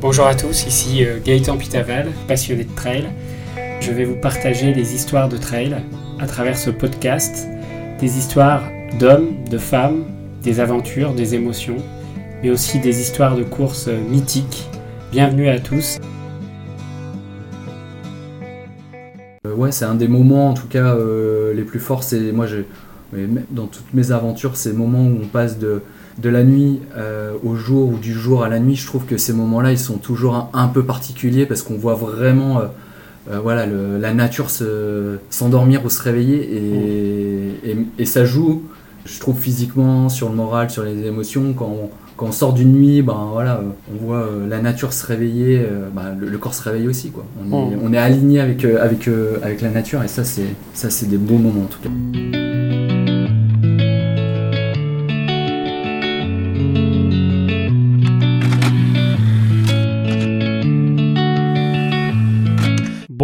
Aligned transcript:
Bonjour 0.00 0.26
à 0.26 0.34
tous, 0.34 0.66
ici 0.66 1.04
euh, 1.04 1.18
Gaëtan 1.22 1.58
Pitaval, 1.58 2.08
passionné 2.26 2.64
de 2.64 2.74
trail. 2.74 3.04
Je 3.82 3.92
vais 3.92 4.06
vous 4.06 4.16
partager 4.16 4.72
des 4.72 4.94
histoires 4.94 5.28
de 5.28 5.36
trail 5.36 5.76
à 6.18 6.26
travers 6.26 6.56
ce 6.56 6.70
podcast, 6.70 7.46
des 8.00 8.16
histoires 8.16 8.62
d'hommes, 8.98 9.44
de 9.50 9.58
femmes, 9.58 10.06
des 10.42 10.58
aventures, 10.58 11.12
des 11.12 11.34
émotions, 11.34 11.76
mais 12.42 12.48
aussi 12.48 12.78
des 12.78 13.02
histoires 13.02 13.36
de 13.36 13.42
courses 13.42 13.88
euh, 13.88 14.00
mythiques. 14.08 14.70
Bienvenue 15.12 15.50
à 15.50 15.60
tous. 15.60 15.98
Euh, 19.46 19.54
ouais, 19.54 19.70
c'est 19.70 19.84
un 19.84 19.96
des 19.96 20.08
moments, 20.08 20.48
en 20.48 20.54
tout 20.54 20.68
cas, 20.68 20.96
les 21.52 21.62
plus 21.62 21.78
forts. 21.78 22.04
Moi, 22.32 22.46
dans 23.50 23.66
toutes 23.66 23.92
mes 23.92 24.12
aventures, 24.12 24.56
c'est 24.56 24.70
le 24.70 24.76
moment 24.76 25.02
où 25.02 25.20
on 25.24 25.26
passe 25.26 25.58
de 25.58 25.82
de 26.20 26.28
la 26.28 26.44
nuit 26.44 26.80
euh, 26.96 27.32
au 27.44 27.56
jour 27.56 27.88
ou 27.88 27.96
du 27.96 28.12
jour 28.12 28.42
à 28.42 28.48
la 28.48 28.58
nuit, 28.58 28.76
je 28.76 28.86
trouve 28.86 29.04
que 29.04 29.16
ces 29.16 29.32
moments-là, 29.32 29.72
ils 29.72 29.78
sont 29.78 29.98
toujours 29.98 30.50
un, 30.52 30.68
peu 30.68 30.84
particuliers 30.84 31.46
parce 31.46 31.62
qu'on 31.62 31.76
voit 31.76 31.94
vraiment 31.94 32.58
euh, 32.58 32.64
euh, 33.30 33.40
voilà, 33.40 33.66
la 33.66 34.14
nature 34.14 34.48
s'endormir 35.30 35.84
ou 35.84 35.90
se 35.90 36.02
réveiller 36.02 37.86
et, 37.98 38.04
ça 38.04 38.24
joue, 38.24 38.62
je 39.04 39.18
trouve, 39.20 39.38
physiquement, 39.38 40.08
sur 40.08 40.28
le 40.28 40.34
moral, 40.34 40.70
sur 40.70 40.82
les 40.82 41.06
émotions. 41.06 41.54
Quand 41.56 41.70
on, 42.18 42.32
sort 42.32 42.52
d'une 42.52 42.72
nuit, 42.72 43.02
ben, 43.02 43.28
voilà, 43.32 43.62
on 43.92 44.04
voit 44.04 44.28
la 44.48 44.60
nature 44.60 44.92
se 44.92 45.06
réveiller, 45.06 45.64
ben, 45.94 46.16
le, 46.18 46.38
corps 46.38 46.54
se 46.54 46.62
réveille 46.62 46.88
aussi. 46.88 47.10
Quoi. 47.10 47.24
On, 47.50 47.70
est, 47.70 47.76
on 47.82 47.92
est 47.92 47.98
aligné 47.98 48.40
avec, 48.40 48.64
avec, 48.64 49.08
avec 49.42 49.60
la 49.62 49.70
nature 49.70 50.02
et 50.02 50.08
ça, 50.08 50.24
c'est 50.24 51.08
des 51.08 51.18
beaux 51.18 51.38
moments 51.38 51.62
en 51.62 51.66
tout 51.66 51.80
cas. 51.80 52.49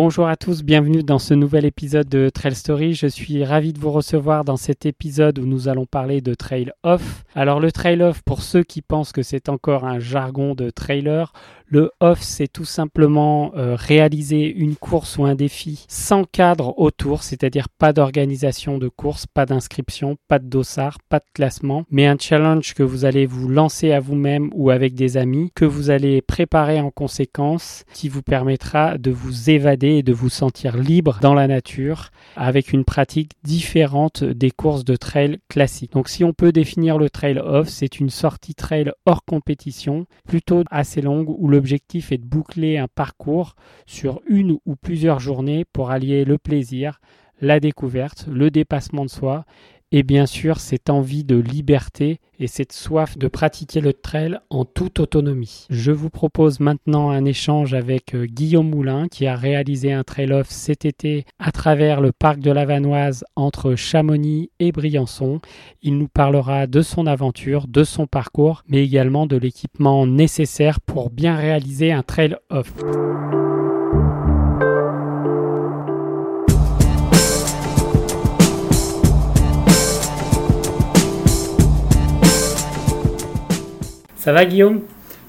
Bonjour 0.06 0.28
à 0.28 0.36
tous, 0.36 0.62
bienvenue 0.62 1.02
dans 1.02 1.18
ce 1.18 1.34
nouvel 1.34 1.64
épisode 1.64 2.08
de 2.08 2.28
Trail 2.28 2.54
Story. 2.54 2.94
Je 2.94 3.08
suis 3.08 3.44
ravi 3.44 3.72
de 3.72 3.80
vous 3.80 3.90
recevoir 3.90 4.44
dans 4.44 4.56
cet 4.56 4.86
épisode 4.86 5.40
où 5.40 5.46
nous 5.46 5.66
allons 5.66 5.84
parler 5.84 6.20
de 6.20 6.32
trail 6.32 6.70
off. 6.84 7.24
Alors 7.34 7.58
le 7.58 7.72
trail 7.72 8.00
off, 8.00 8.22
pour 8.22 8.42
ceux 8.42 8.62
qui 8.62 8.82
pensent 8.82 9.10
que 9.10 9.24
c'est 9.24 9.48
encore 9.48 9.84
un 9.84 9.98
jargon 9.98 10.54
de 10.54 10.70
trailer, 10.70 11.32
le 11.68 11.90
off, 11.98 12.22
c'est 12.22 12.46
tout 12.46 12.64
simplement 12.64 13.52
euh, 13.56 13.74
réaliser 13.74 14.46
une 14.46 14.76
course 14.76 15.18
ou 15.18 15.24
un 15.24 15.34
défi 15.34 15.84
sans 15.88 16.22
cadre 16.22 16.78
autour, 16.78 17.24
c'est-à-dire 17.24 17.68
pas 17.68 17.92
d'organisation 17.92 18.78
de 18.78 18.88
course, 18.88 19.26
pas 19.26 19.46
d'inscription, 19.46 20.16
pas 20.28 20.38
de 20.38 20.46
dossard, 20.46 20.98
pas 21.08 21.18
de 21.18 21.24
classement, 21.34 21.84
mais 21.90 22.06
un 22.06 22.16
challenge 22.18 22.74
que 22.74 22.84
vous 22.84 23.04
allez 23.04 23.26
vous 23.26 23.48
lancer 23.48 23.90
à 23.90 23.98
vous-même 23.98 24.50
ou 24.54 24.70
avec 24.70 24.94
des 24.94 25.16
amis, 25.16 25.50
que 25.56 25.64
vous 25.64 25.90
allez 25.90 26.22
préparer 26.22 26.80
en 26.80 26.90
conséquence, 26.90 27.84
qui 27.92 28.08
vous 28.08 28.22
permettra 28.22 28.96
de 28.96 29.10
vous 29.10 29.50
évader 29.50 29.96
et 29.96 30.02
de 30.04 30.12
vous 30.12 30.28
sentir 30.28 30.76
libre 30.76 31.18
dans 31.20 31.34
la 31.34 31.48
nature 31.48 32.10
avec 32.36 32.72
une 32.72 32.84
pratique 32.84 33.32
différente 33.42 34.22
des 34.22 34.52
courses 34.52 34.84
de 34.84 34.94
trail 34.94 35.38
classiques. 35.48 35.92
Donc 35.92 36.08
si 36.08 36.22
on 36.22 36.32
peut 36.32 36.52
définir 36.52 36.98
le 36.98 37.10
trail 37.10 37.38
off, 37.38 37.68
c'est 37.68 37.98
une 37.98 38.10
sortie 38.10 38.54
trail 38.54 38.92
hors 39.04 39.24
compétition, 39.24 40.06
plutôt 40.28 40.62
assez 40.70 41.00
longue 41.00 41.28
où 41.28 41.48
l'objectif 41.56 42.12
est 42.12 42.18
de 42.18 42.26
boucler 42.26 42.76
un 42.76 42.86
parcours 42.86 43.56
sur 43.86 44.20
une 44.26 44.58
ou 44.66 44.76
plusieurs 44.76 45.20
journées 45.20 45.64
pour 45.64 45.90
allier 45.90 46.26
le 46.26 46.36
plaisir, 46.36 47.00
la 47.40 47.60
découverte, 47.60 48.26
le 48.30 48.50
dépassement 48.50 49.06
de 49.06 49.10
soi 49.10 49.46
et 49.92 50.02
bien 50.02 50.26
sûr 50.26 50.58
cette 50.58 50.90
envie 50.90 51.24
de 51.24 51.36
liberté 51.36 52.18
et 52.38 52.46
cette 52.46 52.72
soif 52.72 53.16
de 53.16 53.28
pratiquer 53.28 53.80
le 53.80 53.92
trail 53.92 54.38
en 54.50 54.64
toute 54.64 55.00
autonomie. 55.00 55.66
Je 55.70 55.92
vous 55.92 56.10
propose 56.10 56.60
maintenant 56.60 57.10
un 57.10 57.24
échange 57.24 57.72
avec 57.72 58.14
euh, 58.14 58.26
Guillaume 58.26 58.68
Moulin 58.68 59.08
qui 59.08 59.26
a 59.26 59.36
réalisé 59.36 59.92
un 59.92 60.04
trail-off 60.04 60.48
cet 60.50 60.84
été 60.84 61.24
à 61.38 61.50
travers 61.52 62.00
le 62.00 62.12
parc 62.12 62.40
de 62.40 62.50
la 62.50 62.66
Vanoise 62.66 63.24
entre 63.36 63.74
Chamonix 63.74 64.50
et 64.58 64.72
Briançon. 64.72 65.40
Il 65.82 65.96
nous 65.98 66.08
parlera 66.08 66.66
de 66.66 66.82
son 66.82 67.06
aventure, 67.06 67.66
de 67.68 67.84
son 67.84 68.06
parcours, 68.06 68.62
mais 68.68 68.82
également 68.82 69.26
de 69.26 69.36
l'équipement 69.36 70.06
nécessaire 70.06 70.80
pour 70.80 71.10
bien 71.10 71.36
réaliser 71.36 71.92
un 71.92 72.02
trail-off. 72.02 72.72
Ça 84.26 84.32
va 84.32 84.44
Guillaume? 84.44 84.80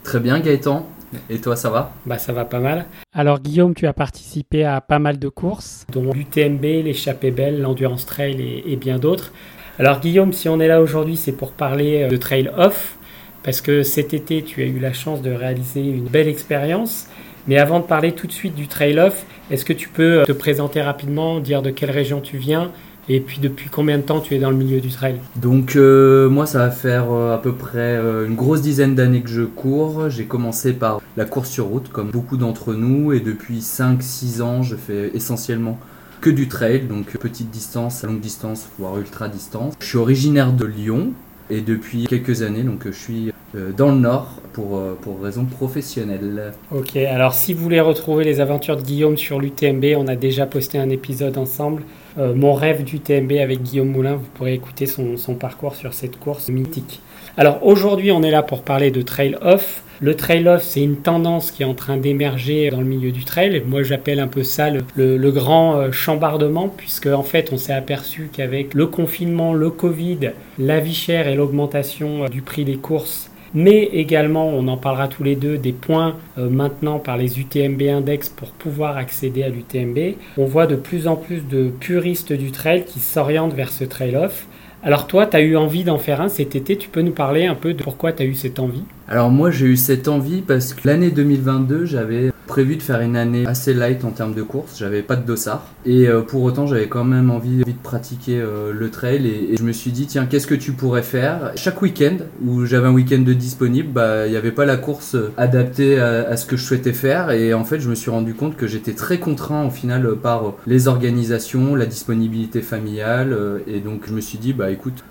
Très 0.03 0.19
bien 0.19 0.39
Gaëtan. 0.39 0.89
Et 1.29 1.37
toi, 1.37 1.55
ça 1.55 1.69
va? 1.69 1.93
Bah 2.07 2.17
ça 2.17 2.33
va 2.33 2.45
pas 2.45 2.57
mal. 2.57 2.87
Alors 3.13 3.39
Guillaume, 3.39 3.75
tu 3.75 3.85
as 3.85 3.93
participé 3.93 4.65
à 4.65 4.81
pas 4.81 4.97
mal 4.97 5.19
de 5.19 5.29
courses, 5.29 5.85
dont 5.93 6.11
l'UTMB, 6.11 6.63
l'échappée 6.63 7.29
belle, 7.29 7.61
l'endurance 7.61 8.07
trail 8.07 8.63
et, 8.65 8.75
bien 8.75 8.97
d'autres. 8.97 9.33
Alors 9.77 9.99
Guillaume, 9.99 10.33
si 10.33 10.49
on 10.49 10.59
est 10.59 10.67
là 10.67 10.81
aujourd'hui, 10.81 11.15
c'est 11.15 11.33
pour 11.33 11.51
parler 11.51 12.05
euh, 12.05 12.07
de 12.07 12.17
trail 12.17 12.49
off, 12.57 12.97
parce 13.43 13.61
que 13.61 13.83
cet 13.83 14.15
été, 14.15 14.41
tu 14.41 14.63
as 14.63 14.65
eu 14.65 14.79
la 14.79 14.93
chance 14.93 15.21
de 15.21 15.29
réaliser 15.29 15.81
une 15.81 16.05
belle 16.05 16.27
expérience. 16.27 17.05
Mais 17.47 17.59
avant 17.59 17.79
de 17.79 17.85
parler 17.85 18.13
tout 18.13 18.25
de 18.25 18.31
suite 18.31 18.55
du 18.55 18.67
trail 18.67 18.97
off, 18.97 19.27
est-ce 19.51 19.63
que 19.63 19.73
tu 19.73 19.89
peux 19.89 20.21
euh, 20.21 20.25
te 20.25 20.31
présenter 20.31 20.81
rapidement, 20.81 21.39
dire 21.39 21.61
de 21.61 21.69
quelle 21.69 21.91
région 21.91 22.19
tu 22.19 22.37
viens 22.37 22.71
et 23.09 23.19
puis 23.19 23.39
depuis 23.39 23.69
combien 23.69 23.97
de 23.97 24.03
temps 24.03 24.19
tu 24.19 24.35
es 24.35 24.39
dans 24.39 24.49
le 24.49 24.57
milieu 24.57 24.79
du 24.79 24.89
trail 24.89 25.15
Donc 25.35 25.75
euh, 25.75 26.29
moi 26.29 26.45
ça 26.45 26.59
va 26.59 26.71
faire 26.71 27.11
euh, 27.11 27.33
à 27.33 27.37
peu 27.37 27.53
près 27.53 27.95
euh, 27.95 28.27
une 28.27 28.35
grosse 28.35 28.61
dizaine 28.61 28.95
d'années 28.95 29.21
que 29.21 29.29
je 29.29 29.43
cours. 29.43 30.09
J'ai 30.09 30.25
commencé 30.25 30.73
par 30.73 31.01
la 31.15 31.25
course 31.25 31.49
sur 31.49 31.65
route 31.65 31.89
comme 31.89 32.09
beaucoup 32.09 32.37
d'entre 32.37 32.73
nous 32.73 33.13
et 33.13 33.19
depuis 33.19 33.59
5-6 33.59 34.41
ans 34.41 34.63
je 34.63 34.75
fais 34.75 35.11
essentiellement 35.13 35.79
que 36.19 36.29
du 36.31 36.47
trail, 36.47 36.81
donc 36.81 37.15
petite 37.17 37.51
distance, 37.51 38.03
longue 38.03 38.19
distance, 38.19 38.67
voire 38.79 38.97
ultra 38.97 39.29
distance. 39.29 39.75
Je 39.79 39.85
suis 39.85 39.97
originaire 39.97 40.51
de 40.51 40.65
Lyon 40.65 41.11
et 41.49 41.61
depuis 41.61 42.05
quelques 42.07 42.41
années 42.41 42.63
donc 42.63 42.81
je 42.85 42.91
suis 42.91 43.31
dans 43.77 43.91
le 43.91 43.97
nord 43.97 44.41
pour, 44.51 44.81
pour 45.01 45.21
raisons 45.21 45.45
professionnelles. 45.45 46.51
Ok, 46.71 46.97
alors 46.97 47.33
si 47.33 47.53
vous 47.53 47.63
voulez 47.63 47.79
retrouver 47.79 48.25
les 48.25 48.41
aventures 48.41 48.75
de 48.75 48.81
Guillaume 48.81 49.15
sur 49.15 49.39
l'UTMB, 49.39 49.85
on 49.95 50.07
a 50.07 50.15
déjà 50.15 50.45
posté 50.45 50.77
un 50.79 50.89
épisode 50.89 51.37
ensemble. 51.37 51.83
Euh, 52.17 52.33
mon 52.33 52.53
rêve 52.53 52.83
du 52.83 52.99
TMB 52.99 53.33
avec 53.33 53.61
Guillaume 53.61 53.89
Moulin. 53.89 54.15
Vous 54.15 54.25
pourrez 54.33 54.53
écouter 54.53 54.87
son, 54.87 55.15
parcours 55.35 55.75
sur 55.75 55.93
cette 55.93 56.17
course 56.17 56.49
mythique. 56.49 56.99
Alors 57.37 57.63
aujourd'hui, 57.63 58.11
on 58.11 58.23
est 58.23 58.31
là 58.31 58.41
pour 58.41 58.63
parler 58.63 58.89
de 58.89 59.03
trail 59.03 59.37
off. 59.41 59.83
Le 59.99 60.15
trail 60.15 60.47
off, 60.47 60.63
c'est 60.63 60.81
une 60.81 60.97
tendance 60.97 61.51
qui 61.51 61.61
est 61.61 61.65
en 61.65 61.75
train 61.75 61.97
d'émerger 61.97 62.69
dans 62.71 62.79
le 62.79 62.85
milieu 62.85 63.11
du 63.11 63.23
trail. 63.23 63.61
Moi, 63.67 63.83
j'appelle 63.83 64.19
un 64.19 64.27
peu 64.27 64.43
ça 64.43 64.69
le, 64.71 64.83
le, 64.95 65.31
grand 65.31 65.75
euh, 65.75 65.91
chambardement, 65.91 66.69
puisque 66.69 67.07
en 67.07 67.23
fait, 67.23 67.51
on 67.51 67.57
s'est 67.57 67.73
aperçu 67.73 68.29
qu'avec 68.31 68.73
le 68.73 68.87
confinement, 68.87 69.53
le 69.53 69.69
Covid, 69.69 70.31
la 70.57 70.79
vie 70.79 70.95
chère 70.95 71.27
et 71.27 71.35
l'augmentation 71.35 72.23
euh, 72.23 72.27
du 72.27 72.41
prix 72.41 72.65
des 72.65 72.77
courses, 72.77 73.29
mais 73.57 73.85
également, 73.85 74.47
on 74.49 74.67
en 74.67 74.77
parlera 74.77 75.07
tous 75.07 75.23
les 75.23 75.35
deux, 75.35 75.57
des 75.57 75.71
points 75.71 76.15
euh, 76.37 76.47
maintenant 76.47 76.99
par 76.99 77.17
les 77.17 77.39
UTMB 77.39 77.81
Index 77.81 78.29
pour 78.29 78.51
pouvoir 78.51 78.97
accéder 78.97 79.41
à 79.41 79.49
l'UTMB. 79.49 80.15
On 80.37 80.45
voit 80.45 80.67
de 80.67 80.75
plus 80.75 81.07
en 81.07 81.15
plus 81.15 81.39
de 81.39 81.71
puristes 81.79 82.33
du 82.33 82.51
trail 82.51 82.85
qui 82.85 82.99
s'orientent 82.99 83.55
vers 83.55 83.71
ce 83.71 83.83
trail-off. 83.83 84.45
Alors 84.83 85.07
toi, 85.07 85.25
tu 85.25 85.37
as 85.37 85.41
eu 85.41 85.57
envie 85.57 85.83
d'en 85.83 85.97
faire 85.97 86.21
un 86.21 86.29
cet 86.29 86.55
été, 86.55 86.77
tu 86.77 86.87
peux 86.87 87.01
nous 87.01 87.13
parler 87.13 87.47
un 87.47 87.55
peu 87.55 87.73
de 87.73 87.81
pourquoi 87.81 88.13
tu 88.13 88.21
as 88.21 88.27
eu 88.27 88.35
cette 88.35 88.59
envie? 88.59 88.83
Alors 89.07 89.31
moi 89.31 89.49
j'ai 89.49 89.65
eu 89.65 89.75
cette 89.75 90.07
envie 90.07 90.41
parce 90.41 90.75
que 90.75 90.87
l'année 90.87 91.09
2022 91.09 91.85
j'avais 91.85 92.29
prévu 92.47 92.77
de 92.77 92.81
faire 92.81 93.01
une 93.01 93.15
année 93.15 93.45
assez 93.45 93.73
light 93.73 94.03
en 94.03 94.11
termes 94.11 94.33
de 94.33 94.41
course. 94.41 94.79
J'avais 94.79 95.03
pas 95.03 95.15
de 95.15 95.25
dossard. 95.25 95.67
Et 95.85 96.07
euh, 96.07 96.21
pour 96.21 96.41
autant, 96.43 96.65
j'avais 96.65 96.87
quand 96.87 97.03
même 97.03 97.29
envie, 97.29 97.63
de 97.63 97.71
pratiquer 97.83 98.39
euh, 98.41 98.73
le 98.73 98.89
trail. 98.89 99.27
Et, 99.27 99.57
je 99.57 99.63
me 99.63 99.71
suis 99.71 99.91
dit, 99.91 100.07
tiens, 100.07 100.25
qu'est-ce 100.25 100.47
que 100.47 100.55
tu 100.55 100.71
pourrais 100.71 101.03
faire? 101.03 101.51
Chaque 101.55 101.81
week-end, 101.81 102.17
où 102.43 102.65
j'avais 102.65 102.87
un 102.87 102.93
week-end 102.93 103.19
de 103.19 103.33
disponible, 103.33 103.89
bah, 103.89 104.25
il 104.25 104.31
n'y 104.31 104.37
avait 104.37 104.51
pas 104.51 104.65
la 104.65 104.77
course 104.77 105.15
adaptée 105.37 105.99
à, 105.99 106.35
ce 106.37 106.45
que 106.45 106.57
je 106.57 106.63
souhaitais 106.63 106.93
faire. 106.93 107.31
Et 107.31 107.53
en 107.53 107.63
fait, 107.63 107.79
je 107.79 107.89
me 107.89 107.95
suis 107.95 108.09
rendu 108.09 108.33
compte 108.33 108.55
que 108.55 108.65
j'étais 108.65 108.93
très 108.93 109.19
contraint 109.19 109.65
au 109.65 109.69
final 109.69 110.15
par 110.15 110.53
les 110.65 110.87
organisations, 110.87 111.75
la 111.75 111.85
disponibilité 111.85 112.61
familiale. 112.61 113.33
Euh, 113.33 113.59
et 113.67 113.79
donc, 113.81 114.03
je 114.07 114.13
me 114.13 114.21
suis 114.21 114.37
dit, 114.37 114.53
bah 114.53 114.71
écoute, 114.71 115.03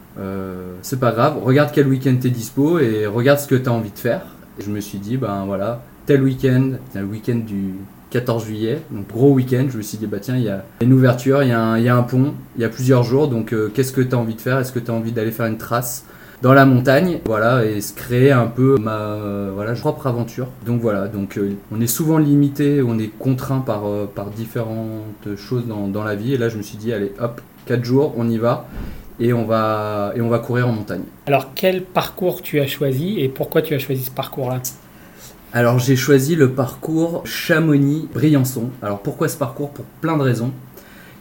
c'est 0.80 0.98
pas 0.98 1.12
grave, 1.12 1.42
regarde 1.42 1.70
quel 1.74 1.86
week-end 1.86 2.16
t'es 2.18 2.30
dispo 2.30 2.78
et 2.78 3.06
regarde 3.06 3.38
ce 3.38 3.46
que 3.46 3.54
tu 3.54 3.68
as 3.68 3.72
envie 3.72 3.90
de 3.90 3.98
faire. 3.98 4.22
Et 4.58 4.62
je 4.62 4.70
me 4.70 4.80
suis 4.80 4.96
dit, 4.96 5.18
ben 5.18 5.44
voilà, 5.44 5.82
tel 6.06 6.22
week-end, 6.22 6.72
le 6.94 7.04
week-end 7.04 7.40
du 7.46 7.74
14 8.10 8.46
juillet, 8.46 8.80
donc 8.90 9.08
gros 9.08 9.32
week-end, 9.32 9.66
je 9.68 9.76
me 9.76 9.82
suis 9.82 9.98
dit, 9.98 10.06
bah 10.06 10.18
tiens, 10.20 10.36
il 10.36 10.44
y 10.44 10.48
a 10.48 10.64
une 10.80 10.92
ouverture, 10.92 11.42
il 11.42 11.48
y, 11.48 11.52
a 11.52 11.96
un, 11.96 12.02
pont, 12.02 12.34
il 12.56 12.62
y 12.62 12.64
a 12.64 12.68
plusieurs 12.68 13.02
jours, 13.02 13.28
donc 13.28 13.52
euh, 13.52 13.70
qu'est-ce 13.74 13.92
que 13.92 14.00
tu 14.00 14.14
as 14.14 14.18
envie 14.18 14.34
de 14.34 14.40
faire? 14.40 14.58
Est-ce 14.58 14.72
que 14.72 14.78
tu 14.78 14.90
as 14.90 14.94
envie 14.94 15.12
d'aller 15.12 15.32
faire 15.32 15.46
une 15.46 15.58
trace 15.58 16.06
dans 16.42 16.52
la 16.52 16.66
montagne, 16.66 17.20
voilà, 17.24 17.64
et 17.64 17.80
se 17.80 17.94
créer 17.94 18.30
un 18.30 18.46
peu 18.46 18.76
ma 18.78 18.98
euh, 18.98 19.74
propre 19.74 20.06
aventure. 20.06 20.48
Donc 20.66 20.82
voilà, 20.82 21.08
donc 21.08 21.38
euh, 21.38 21.56
on 21.72 21.80
est 21.80 21.86
souvent 21.86 22.18
limité, 22.18 22.82
on 22.86 22.98
est 22.98 23.08
contraint 23.18 23.60
par, 23.60 23.82
différentes 24.36 25.36
choses 25.36 25.66
dans, 25.66 25.88
dans, 25.88 26.04
la 26.04 26.14
vie, 26.14 26.34
et 26.34 26.38
là 26.38 26.48
je 26.48 26.58
me 26.58 26.62
suis 26.62 26.76
dit, 26.76 26.92
allez, 26.92 27.12
hop, 27.20 27.40
4 27.66 27.84
jours, 27.84 28.14
on 28.16 28.28
y 28.28 28.38
va. 28.38 28.66
Et 29.18 29.32
on, 29.32 29.46
va, 29.46 30.12
et 30.14 30.20
on 30.20 30.28
va 30.28 30.38
courir 30.38 30.68
en 30.68 30.72
montagne. 30.72 31.04
Alors 31.26 31.54
quel 31.54 31.82
parcours 31.82 32.42
tu 32.42 32.60
as 32.60 32.66
choisi 32.66 33.18
et 33.18 33.30
pourquoi 33.30 33.62
tu 33.62 33.72
as 33.72 33.78
choisi 33.78 34.04
ce 34.04 34.10
parcours-là? 34.10 34.60
Alors 35.52 35.78
j'ai 35.78 35.96
choisi 35.96 36.34
le 36.34 36.50
parcours 36.50 37.22
Chamonix-Briançon. 37.24 38.70
Alors 38.82 39.00
pourquoi 39.00 39.28
ce 39.28 39.36
parcours? 39.36 39.70
Pour 39.70 39.84
plein 40.00 40.16
de 40.16 40.22
raisons. 40.22 40.52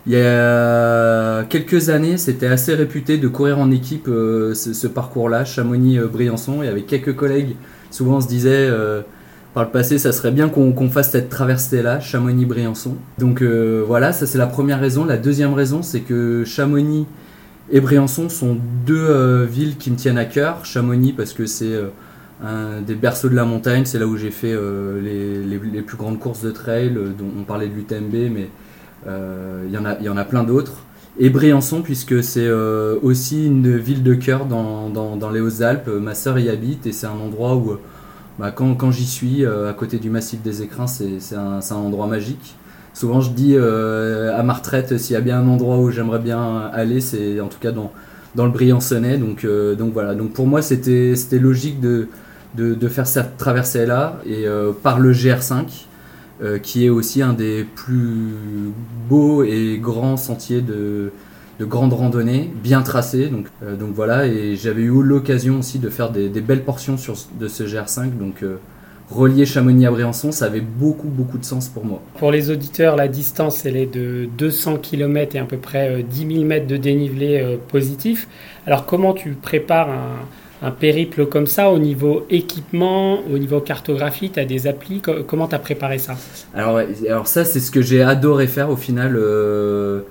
Il 0.08 0.14
y 0.14 0.18
a 0.18 1.44
quelques 1.46 1.90
années, 1.90 2.18
c'était 2.18 2.48
assez 2.48 2.76
réputé 2.76 3.18
de 3.18 3.28
courir 3.28 3.60
en 3.60 3.72
équipe 3.72 4.08
euh, 4.08 4.54
ce, 4.54 4.88
parcours-là, 4.88 5.46
Chamonix-Briançon, 5.46 6.62
et 6.62 6.68
avec 6.68 6.86
quelques 6.86 7.16
collègues, 7.16 7.56
souvent 7.90 8.18
on 8.18 8.22
se 8.22 8.28
disait 8.28 8.68
euh, 8.70 9.02
par 9.56 9.64
le 9.64 9.72
passé, 9.72 9.98
ça 9.98 10.12
serait 10.12 10.32
bien 10.32 10.48
qu'on 10.50 10.90
fasse 10.90 11.12
cette 11.12 11.30
traversée-là, 11.30 12.00
Chamonix-Briançon. 12.00 12.98
Donc 13.18 13.42
euh, 13.42 13.84
voilà, 13.88 14.14
ça 14.14 14.28
c'est 14.28 14.38
la 14.38 14.48
première 14.48 14.80
raison. 14.80 15.06
La 15.06 15.18
deuxième 15.18 15.54
raison, 15.54 15.82
c'est 15.82 16.02
que 16.02 16.44
Chamonix 16.46 17.08
et 17.72 17.80
Briançon 17.80 18.30
sont 18.30 18.58
deux 18.86 19.44
villes 19.46 19.78
qui 19.78 19.90
me 19.90 19.96
tiennent 19.96 20.20
à 20.20 20.26
cœur. 20.26 20.66
Chamonix 20.66 21.14
parce 21.14 21.34
que 21.34 21.48
c'est 21.48 21.74
des 22.42 22.96
berceaux 22.96 23.30
de 23.30 23.36
la 23.36 23.46
montagne, 23.46 23.86
c'est 23.86 23.98
là 23.98 24.08
où 24.08 24.18
j'ai 24.18 24.32
fait 24.32 24.54
les, 25.02 25.44
les, 25.44 25.82
plus 25.82 25.98
grandes 25.98 26.20
courses 26.20 26.42
de 26.42 26.52
trail, 26.52 26.92
dont 26.92 27.32
on 27.40 27.44
parlait 27.44 27.68
de 27.68 27.74
l'UTMB, 27.74 28.32
mais 28.34 28.50
euh, 29.08 29.66
il 29.68 29.74
y, 29.74 30.10
en 30.10 30.18
a, 30.18 30.26
plein 30.26 30.44
d'autres. 30.44 30.82
Et 31.18 31.30
Briançon, 31.30 31.82
puisque 31.82 32.24
c'est 32.24 32.46
euh, 32.46 32.98
aussi 33.04 33.46
une 33.46 33.78
ville 33.78 34.04
de 34.04 34.16
cœur 34.16 34.46
dans, 34.46 35.32
les 35.32 35.40
Hautes-Alpes. 35.40 35.88
Ma 35.88 36.16
sœur 36.16 36.40
y 36.40 36.50
habite 36.50 36.86
et 36.88 36.92
c'est 36.92 37.08
un 37.08 37.20
endroit 37.20 37.56
où, 37.56 37.78
bah, 38.40 38.52
quand, 38.52 38.92
j'y 38.92 39.06
suis, 39.06 39.46
euh, 39.46 39.70
à 39.70 39.74
côté 39.74 39.98
du 39.98 40.10
massif 40.10 40.42
des 40.42 40.62
écrins, 40.62 40.88
c'est 40.88 41.36
un, 41.36 41.76
endroit 41.76 42.08
magique. 42.08 42.56
Souvent, 42.94 43.22
je 43.22 43.32
dis 43.32 43.58
à 43.58 44.42
ma 44.44 44.54
retraite, 44.54 44.98
s'il 44.98 45.14
y 45.14 45.18
a 45.18 45.22
bien 45.22 45.40
un 45.40 45.48
endroit 45.48 45.78
où 45.78 45.92
j'aimerais 45.92 46.20
bien 46.20 46.70
aller, 46.74 47.02
c'est 47.02 47.40
en 47.42 47.48
tout 47.48 47.60
cas 47.60 47.72
dans, 47.72 47.92
le 48.36 48.52
Briançonnais. 48.52 49.18
Donc 49.18 49.46
voilà. 49.94 50.16
Donc 50.16 50.34
pour 50.34 50.48
moi, 50.48 50.62
c'était 50.62 51.40
logique 51.40 51.80
de, 51.80 52.08
de, 52.56 52.88
faire 52.88 53.08
cette 53.08 53.38
traversée-là 53.38 54.20
et 54.26 54.46
par 54.82 55.00
le 55.00 55.12
GR5. 55.14 55.86
Euh, 56.44 56.60
qui 56.60 56.86
est 56.86 56.90
aussi 56.90 57.22
un 57.22 57.32
des 57.32 57.64
plus 57.64 58.34
beaux 59.08 59.46
et 59.46 59.80
grands 59.82 60.18
sentiers 60.18 60.60
de, 60.60 61.14
de 61.62 61.66
grande 61.66 61.94
randonnée, 61.94 62.52
bien 62.62 62.82
tracé. 62.82 63.28
Donc, 63.28 63.46
euh, 63.64 63.78
donc 63.78 63.94
voilà, 63.94 64.28
et 64.28 64.58
j'avais 64.58 64.82
eu 64.82 65.02
l'occasion 65.02 65.60
aussi 65.60 65.80
de 65.80 65.90
faire 65.90 66.10
des, 66.10 66.28
belles 66.42 66.64
portions 66.64 66.98
sur, 66.98 67.16
de 67.40 67.48
ce 67.48 67.64
GR5. 67.64 68.18
Donc 68.18 68.44
euh, 68.44 68.58
relier 69.10 69.46
Chamonix 69.46 69.86
à 69.86 69.92
Briançon, 69.92 70.34
ça 70.34 70.48
avait 70.48 70.60
beaucoup 70.60 71.08
beaucoup 71.08 71.38
de 71.38 71.46
sens 71.46 71.70
pour 71.70 71.86
moi. 71.86 72.02
Pour 72.20 72.32
les 72.32 72.52
auditeurs, 72.52 72.98
la 72.98 73.08
distance 73.08 73.66
elle 73.66 73.78
est 73.78 73.86
de 73.86 74.28
200 74.38 74.80
km 74.80 75.38
et 75.38 75.40
à 75.40 75.46
peu 75.46 75.58
près 75.58 76.04
10 76.04 76.34
000 76.34 76.44
mètres 76.44 76.68
de 76.68 76.76
dénivelé 76.76 77.58
positif. 77.70 78.28
Alors 78.68 78.86
comment 78.86 79.14
tu 79.14 79.38
prépares 79.42 79.90
un 79.90 80.18
un 80.62 80.72
périple 80.72 81.26
comme 81.26 81.48
ça 81.48 81.70
au 81.70 81.80
niveau 81.80 82.26
équipement, 82.30 83.20
au 83.32 83.38
niveau 83.38 83.60
cartographie, 83.60 84.30
tu 84.30 84.40
as 84.40 84.46
des 84.46 84.68
applis 84.68 85.02
Comment 85.28 85.48
tu 85.48 85.56
as 85.56 85.60
préparé 85.60 85.98
ça? 85.98 86.16
Alors, 86.54 86.82
alors 87.08 87.28
ça, 87.28 87.46
c'est 87.46 87.60
ce 87.60 87.72
que 87.72 87.82
j'ai 87.82 88.02
adoré 88.02 88.48
faire 88.48 88.70
au 88.70 88.78
final 88.78 89.16
euh, 89.18 90.02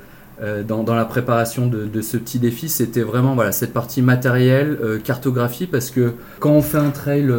euh, 0.43 0.63
dans, 0.63 0.95
la 0.95 1.05
préparation 1.07 1.67
de, 1.67 2.01
ce 2.03 2.17
petit 2.17 2.39
défi. 2.39 2.69
C'était 2.69 3.03
vraiment 3.03 3.35
voilà, 3.35 3.53
cette 3.53 3.73
partie 3.73 4.03
matérielle, 4.03 4.79
euh, 4.83 4.99
cartographie, 4.99 5.67
parce 5.67 5.91
que 5.91 6.13
quand 6.41 6.53
on 6.53 6.63
fait 6.63 6.79
un 6.79 6.91
trail 6.91 7.33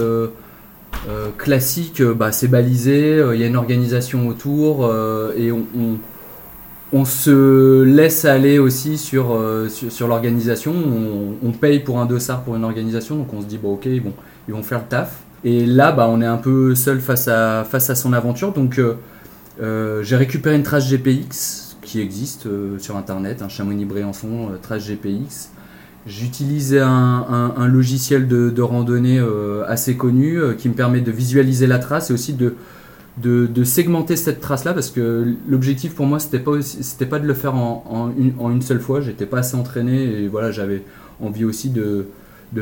classique, 1.38 2.02
bah, 2.02 2.32
c'est 2.32 2.48
balisé, 2.48 3.22
il 3.34 3.40
y 3.40 3.44
a 3.44 3.48
une 3.48 3.58
organisation 3.58 4.28
autour 4.28 4.92
et 5.38 5.52
on 5.52 5.66
on 5.78 5.98
se 7.04 7.84
laisse 7.84 8.24
aller 8.24 8.58
aussi 8.58 8.98
sur, 8.98 9.34
euh, 9.34 9.68
sur, 9.68 10.08
l'organisation. 10.08 10.74
On, 11.44 11.52
paye 11.52 11.80
pour 11.80 12.00
un 12.00 12.06
dossard 12.06 12.44
pour 12.44 12.56
une 12.56 12.64
organisation, 12.64 13.18
donc 13.18 13.34
on 13.34 13.42
se 13.42 13.48
dit, 13.48 13.58
bon, 13.58 13.74
ok, 13.74 13.86
vont, 13.88 14.14
ils 14.48 14.54
vont 14.54 14.64
faire 14.64 14.80
le 14.80 14.86
taf. 14.86 15.24
Et 15.44 15.66
là, 15.66 15.92
bah, 15.92 16.08
on 16.10 16.22
est 16.22 16.26
un 16.26 16.38
peu 16.38 16.74
seul 16.74 17.02
face 17.02 17.28
à, 17.28 17.66
face 17.70 17.90
à 17.90 17.96
son 17.96 18.14
aventure. 18.14 18.54
Donc, 18.54 18.80
euh, 18.80 18.94
euh, 19.62 20.04
j'ai 20.04 20.16
récupéré 20.16 20.56
une 20.56 20.64
trace 20.64 20.90
GPX 20.90 21.78
qui 21.82 22.00
existe 22.00 22.48
sur 22.80 22.96
internet, 22.96 23.42
un 23.42 23.50
Chamonix-Briançon, 23.50 24.52
trace 24.62 24.88
GPX. 24.88 25.52
J'utilise 26.08 26.76
un, 26.76 27.68
logiciel 27.68 28.28
de 28.28 28.62
randonnée 28.62 29.22
assez 29.68 29.96
connu 29.96 30.40
qui 30.58 30.70
me 30.70 30.74
permet 30.74 31.02
de 31.02 31.12
visualiser 31.12 31.68
la 31.68 31.78
trace 31.78 32.10
et 32.10 32.14
aussi 32.14 32.34
de, 32.34 32.56
de, 33.18 33.64
segmenter 33.64 34.16
cette 34.16 34.42
trace 34.42 34.66
là 34.66 34.74
parce 34.74 34.90
que 34.90 35.36
l'objectif 35.48 35.96
pour 35.96 36.06
moi 36.06 36.20
c'était 36.20 36.40
pas 36.40 36.52
pas 37.10 37.20
de 37.20 37.28
le 37.28 37.34
faire 37.34 37.56
en, 37.56 38.12
une, 38.18 38.62
seule 38.62 38.80
fois. 38.80 39.02
J'étais 39.02 39.26
pas 39.26 39.40
assez 39.40 39.56
entraîné 39.56 40.04
et 40.04 40.28
voilà 40.28 40.52
j'avais 40.52 40.84
envie 41.22 41.46
aussi 41.46 41.70
de, 41.70 42.08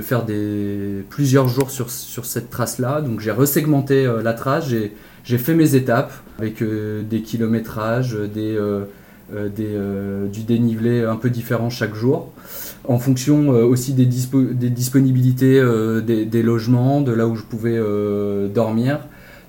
faire 0.02 0.26
des 0.26 1.04
plusieurs 1.10 1.48
jours 1.48 1.70
sur, 1.72 1.90
cette 1.90 2.50
trace 2.50 2.80
là 2.80 3.02
donc 3.02 3.20
j'ai 3.20 3.32
resegmenté 3.32 4.06
euh, 4.06 4.22
la 4.22 4.34
trace. 4.34 4.68
J'ai 5.24 5.38
fait 5.38 5.56
mes 5.56 5.76
étapes 5.76 6.14
avec 6.38 6.62
euh, 6.62 7.02
des 7.02 7.22
kilométrages 7.22 8.16
des, 8.16 8.56
euh, 8.58 10.28
du 10.28 10.44
dénivelé 10.44 11.04
un 11.04 11.16
peu 11.16 11.30
différent 11.30 11.70
chaque 11.70 11.96
jour 11.96 12.32
en 12.84 13.00
fonction 13.00 13.50
aussi 13.50 13.94
des, 13.94 14.06
des 14.06 14.70
disponibilités 14.70 15.64
des, 16.06 16.26
des, 16.26 16.44
logements 16.44 17.00
de 17.00 17.14
là 17.14 17.26
où 17.26 17.36
je 17.36 17.44
pouvais 17.44 17.80
dormir 18.54 19.00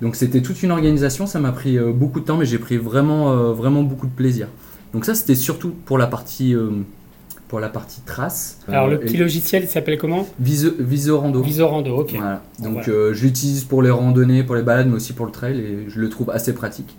donc 0.04 0.16
c'était 0.16 0.42
toute 0.42 0.62
une 0.62 0.70
organisation, 0.70 1.26
ça 1.26 1.40
m'a 1.40 1.50
pris 1.50 1.78
euh, 1.78 1.90
beaucoup 1.90 2.20
de 2.20 2.26
temps, 2.26 2.36
mais 2.36 2.44
j'ai 2.44 2.58
pris 2.58 2.76
vraiment, 2.76 3.32
euh, 3.32 3.54
vraiment 3.54 3.82
beaucoup 3.82 4.06
de 4.06 4.12
plaisir. 4.12 4.48
Donc 4.92 5.06
ça 5.06 5.14
c'était 5.14 5.34
surtout 5.34 5.72
pour 5.86 5.96
la 5.96 6.06
partie, 6.06 6.54
euh, 6.54 6.68
pour 7.48 7.58
la 7.58 7.70
partie 7.70 8.02
trace. 8.02 8.58
Alors 8.68 8.86
le 8.86 9.00
petit 9.00 9.16
logiciel 9.16 9.62
il 9.62 9.68
s'appelle 9.68 9.96
comment? 9.96 10.26
Visorando. 10.38 11.40
Visorando, 11.40 11.96
ok. 11.96 12.16
Donc 12.62 12.82
je 12.84 13.24
l'utilise 13.24 13.64
pour 13.64 13.80
les 13.80 13.90
randonnées, 13.90 14.42
pour 14.42 14.56
les 14.56 14.62
balades, 14.62 14.88
mais 14.88 14.96
aussi 14.96 15.14
pour 15.14 15.24
le 15.24 15.32
trail 15.32 15.58
et 15.58 15.78
je 15.88 15.98
le 15.98 16.10
trouve 16.10 16.28
assez 16.30 16.52
pratique. 16.52 16.94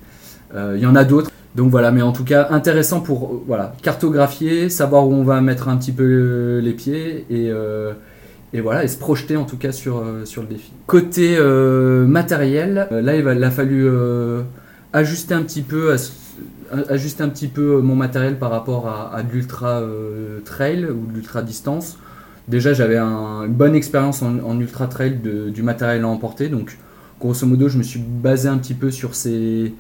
Il 0.56 0.80
y 0.80 0.88
en 0.88 0.96
a 0.96 1.04
d'autres. 1.04 1.30
Donc 1.54 1.69
voilà, 1.69 1.92
mais 1.92 2.01
en 2.01 2.12
tout 2.12 2.25
cas 2.25 2.48
intéressant 2.50 3.01
pour 3.01 3.44
voilà 3.46 3.75
cartographier, 3.84 4.69
savoir 4.69 5.08
où 5.08 5.13
on 5.13 5.24
va 5.24 5.40
mettre 5.42 5.69
un 5.69 5.78
petit 5.78 5.92
peu 5.92 6.60
les 6.62 6.74
pieds 6.74 7.28
et 7.30 7.51
et 8.56 8.62
voilà, 8.62 8.86
et 8.86 8.88
se 8.88 8.98
projeter 8.98 9.36
en 9.36 9.44
tout 9.44 9.57
cas 9.57 9.74
sur, 9.74 9.98
euh, 9.98 10.24
sur 10.24 10.42
le 10.42 10.48
défi. 10.48 10.72
Côté 10.88 11.36
euh, 11.38 12.07
matériel, 12.07 12.88
euh, 12.90 13.02
là 13.02 13.18
il, 13.18 13.44
a 13.44 13.52
fallu 13.52 13.86
ajuster 14.94 15.34
un 15.34 15.42
petit 15.42 15.62
peu 15.62 15.94
un 16.72 17.30
petit 17.30 17.48
peu 17.50 17.81
mon 17.81 17.96
matériel 17.96 18.40
par 18.40 18.52
rapport 18.52 18.88
à, 18.88 19.22
de 19.24 19.31
l'ultra 19.31 19.84
trail 20.46 20.86
ou 20.86 21.06
de 21.06 21.16
l'ultra 21.16 21.42
distance. 21.42 21.98
Déjà 22.48 22.74
j'avais 22.74 22.98
une 22.98 23.54
bonne 23.54 23.75
expérience 23.75 24.22
en, 24.22 24.60
ultra 24.60 24.88
trail 24.88 25.19
du 25.19 25.62
matériel 25.62 26.04
à 26.04 26.08
emporter, 26.08 26.48
donc 26.48 26.77
grosso 27.20 27.46
modo 27.46 27.68
je 27.68 27.77
me 27.77 27.84
suis 27.84 28.00
basé 28.00 28.48
un 28.48 28.58
petit 28.58 28.74
peu 28.74 28.89
sur 28.89 29.15
ces, 29.15 29.74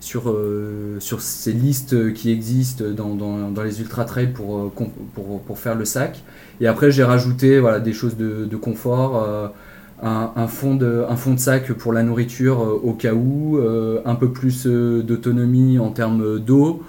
sur, 0.00 0.34
sur 0.98 1.20
ces 1.20 1.52
listes 1.52 2.12
qui 2.14 2.30
existent 2.30 2.84
dans, 2.84 3.14
dans, 3.14 3.62
les 3.62 3.80
ultra 3.80 4.04
trails 4.04 4.32
pour, 4.32 4.72
pour, 4.72 5.40
pour, 5.42 5.58
faire 5.58 5.74
le 5.74 5.84
sac. 5.84 6.22
Et 6.60 6.66
après, 6.66 6.90
j'ai 6.90 7.04
rajouté 7.04 7.58
voilà, 7.58 7.80
des 7.80 7.92
choses 7.92 8.16
de, 8.16 8.56
confort, 8.56 9.22
euh, 9.22 9.48
un, 10.02 10.46
fond 10.46 10.74
de, 10.74 11.04
un 11.08 11.16
fond 11.16 11.34
de 11.34 11.40
sac 11.40 11.72
pour 11.72 11.92
la 11.92 12.02
nourriture 12.02 12.62
euh, 12.62 12.80
au 12.82 12.92
cas 12.92 13.14
où, 13.14 13.58
euh, 13.58 14.00
un 14.04 14.14
peu 14.14 14.30
plus 14.30 14.66
d'autonomie 14.66 15.78
en 15.78 15.90
termes 15.90 16.38
d'eau, 16.38 16.82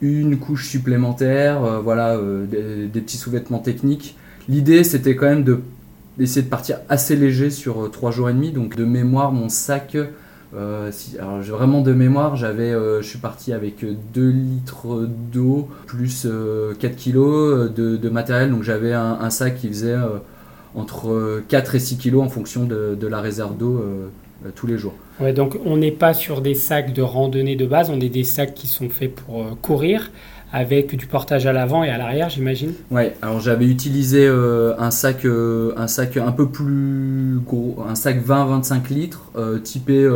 une 0.00 0.38
couche 0.38 0.68
supplémentaire, 0.68 1.80
voilà, 1.82 2.16
des, 2.50 3.00
petits 3.00 3.16
sous-vêtements 3.16 3.58
techniques. 3.58 4.16
L'idée, 4.48 4.84
c'était 4.84 5.16
quand 5.16 5.26
même 5.26 5.44
de 5.44 5.60
d'essayer 6.18 6.42
de 6.42 6.48
partir 6.48 6.78
assez 6.88 7.14
léger 7.14 7.48
sur 7.48 7.88
3 7.92 8.10
jours 8.10 8.28
et 8.28 8.32
demi. 8.32 8.50
Donc 8.50 8.74
de 8.74 8.84
mémoire, 8.84 9.30
mon 9.30 9.48
sac, 9.48 9.96
euh, 10.56 10.90
alors 11.18 11.40
vraiment 11.40 11.82
de 11.82 11.92
mémoire, 11.92 12.36
j'avais, 12.36 12.72
je 12.72 13.06
suis 13.06 13.18
parti 13.18 13.52
avec 13.52 13.84
2 14.14 14.30
litres 14.30 15.06
d'eau 15.32 15.68
plus 15.86 16.26
4 16.78 16.96
kilos 16.96 17.70
de, 17.70 18.08
matériel, 18.08 18.50
donc 18.50 18.62
j'avais 18.62 18.92
un, 18.92 19.30
sac 19.30 19.56
qui 19.56 19.68
faisait 19.68 19.96
entre 20.74 21.42
4 21.48 21.74
et 21.74 21.78
6 21.78 21.98
kilos 21.98 22.22
en 22.22 22.28
fonction 22.28 22.64
de, 22.64 23.06
la 23.06 23.20
réserve 23.20 23.58
d'eau 23.58 23.84
tous 24.54 24.66
les 24.66 24.78
jours. 24.78 24.94
Donc 25.34 25.58
on 25.66 25.76
n'est 25.76 25.90
pas 25.90 26.14
sur 26.14 26.40
des 26.40 26.54
sacs 26.54 26.94
de 26.94 27.02
randonnée 27.02 27.56
de 27.56 27.66
base, 27.66 27.90
on 27.90 28.00
est 28.00 28.08
des 28.08 28.24
sacs 28.24 28.54
qui 28.54 28.68
sont 28.68 28.88
faits 28.88 29.14
pour 29.14 29.60
courir 29.60 30.10
avec 30.52 30.96
du 30.96 31.06
portage 31.06 31.46
à 31.46 31.52
l'avant 31.52 31.84
et 31.84 31.90
à 31.90 31.98
l'arrière, 31.98 32.30
j'imagine. 32.30 32.72
Ouais, 32.90 33.14
alors 33.22 33.40
j'avais 33.40 33.66
utilisé 33.66 34.26
un 34.26 34.90
sac 34.90 35.26
un 35.26 35.86
sac 35.86 36.16
un 36.16 36.32
peu 36.32 36.48
plus 36.48 37.38
gros, 37.44 37.84
un 37.86 37.94
sac 37.94 38.24
20-25 38.26 38.88
litres 38.88 39.32
typé 39.62 40.08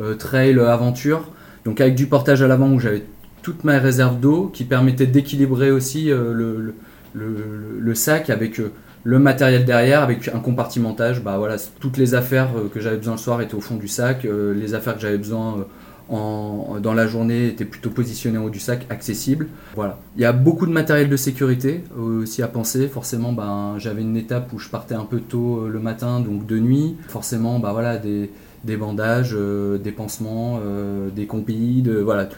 euh, 0.00 0.14
trail 0.14 0.58
aventure. 0.58 1.28
Donc 1.66 1.80
avec 1.80 1.94
du 1.94 2.06
portage 2.06 2.42
à 2.42 2.48
l'avant 2.48 2.70
où 2.70 2.80
j'avais 2.80 3.04
toute 3.42 3.64
ma 3.64 3.78
réserve 3.78 4.18
d'eau 4.18 4.50
qui 4.52 4.64
permettait 4.64 5.06
d'équilibrer 5.06 5.70
aussi 5.70 6.10
euh, 6.10 6.32
le, 6.32 6.74
le, 7.12 7.94
sac 7.94 8.30
avec 8.30 8.60
euh, 8.60 8.72
le 9.04 9.18
matériel 9.18 9.66
derrière 9.66 10.02
avec 10.02 10.28
un 10.28 10.38
compartimentage. 10.38 11.22
Bah 11.22 11.36
voilà, 11.36 11.56
toutes 11.80 11.98
les 11.98 12.14
affaires 12.14 12.48
que 12.72 12.80
j'avais 12.80 12.96
besoin 12.96 13.14
le 13.14 13.18
soir 13.18 13.42
étaient 13.42 13.54
au 13.54 13.60
fond 13.60 13.76
du 13.76 13.88
sac, 13.88 14.24
les 14.24 14.74
affaires 14.74 14.94
que 14.94 15.00
j'avais 15.00 15.18
besoin 15.18 15.66
dans 16.10 16.94
la 16.94 17.06
journée 17.06 17.48
était 17.48 17.64
plutôt 17.64 17.90
positionné 17.90 18.38
en 18.38 18.44
haut 18.44 18.50
du 18.50 18.60
sac, 18.60 18.86
accessible. 18.90 19.46
Voilà. 19.74 19.98
Il 20.16 20.22
y 20.22 20.24
a 20.24 20.32
beaucoup 20.32 20.66
de 20.66 20.72
matériel 20.72 21.08
de 21.08 21.16
sécurité 21.16 21.84
aussi 21.96 22.42
à 22.42 22.48
penser. 22.48 22.88
Forcément, 22.88 23.32
ben, 23.32 23.74
j'avais 23.78 24.02
une 24.02 24.16
étape 24.16 24.52
où 24.52 24.58
je 24.58 24.68
partais 24.68 24.94
un 24.94 25.04
peu 25.04 25.20
tôt 25.20 25.68
le 25.68 25.78
matin, 25.78 26.20
donc 26.20 26.46
de 26.46 26.58
nuit. 26.58 26.96
Forcément, 27.08 27.58
ben, 27.60 27.72
voilà, 27.72 27.96
des, 27.96 28.28
bandages, 28.76 29.36
des 29.82 29.92
pansements, 29.92 30.60
des 31.14 31.26
compis, 31.26 31.82
de, 31.82 31.98
voilà 31.98 32.28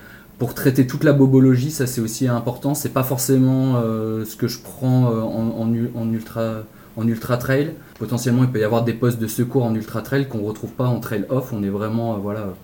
pour 0.43 0.55
traiter 0.55 0.89
toute 0.89 1.05
la 1.05 1.13
bobologie, 1.13 1.71
ça 1.71 1.87
c'est 1.87 2.01
aussi 2.01 2.27
important. 2.27 2.75
C'est 2.75 2.89
pas 2.89 3.05
forcément 3.05 3.77
euh, 3.77 4.25
ce 4.25 4.35
que 4.35 4.49
je 4.49 4.59
prends 4.59 5.09
euh, 5.09 5.21
en, 5.21 6.13
ultra, 6.13 6.65
en 6.97 7.07
ultra 7.07 7.37
trail. 7.37 7.75
Potentiellement, 7.97 8.43
il 8.43 8.51
peut 8.51 8.59
y 8.59 8.65
avoir 8.65 8.83
des 8.83 8.93
postes 8.93 9.21
de 9.21 9.29
secours 9.29 9.65
en 9.65 9.73
ultra 9.73 10.03
trail 10.03 10.27
qu'on 10.27 10.43
retrouve 10.43 10.73
pas 10.73 10.87
en 10.87 10.99
trail 10.99 11.27
off. 11.29 11.53
On 11.53 11.63
est 11.63 11.69
vraiment 11.69 12.15
euh, 12.15 12.17
voilà, 12.17 12.55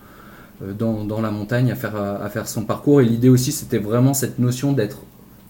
dans, 0.61 1.21
la 1.21 1.31
montagne 1.31 1.71
à 1.71 1.77
faire, 1.77 2.49
son 2.49 2.65
parcours. 2.65 3.01
Et 3.01 3.05
l'idée 3.05 3.29
aussi, 3.29 3.53
c'était 3.53 3.79
vraiment 3.79 4.15
cette 4.15 4.39
notion 4.39 4.73
d'être 4.73 4.99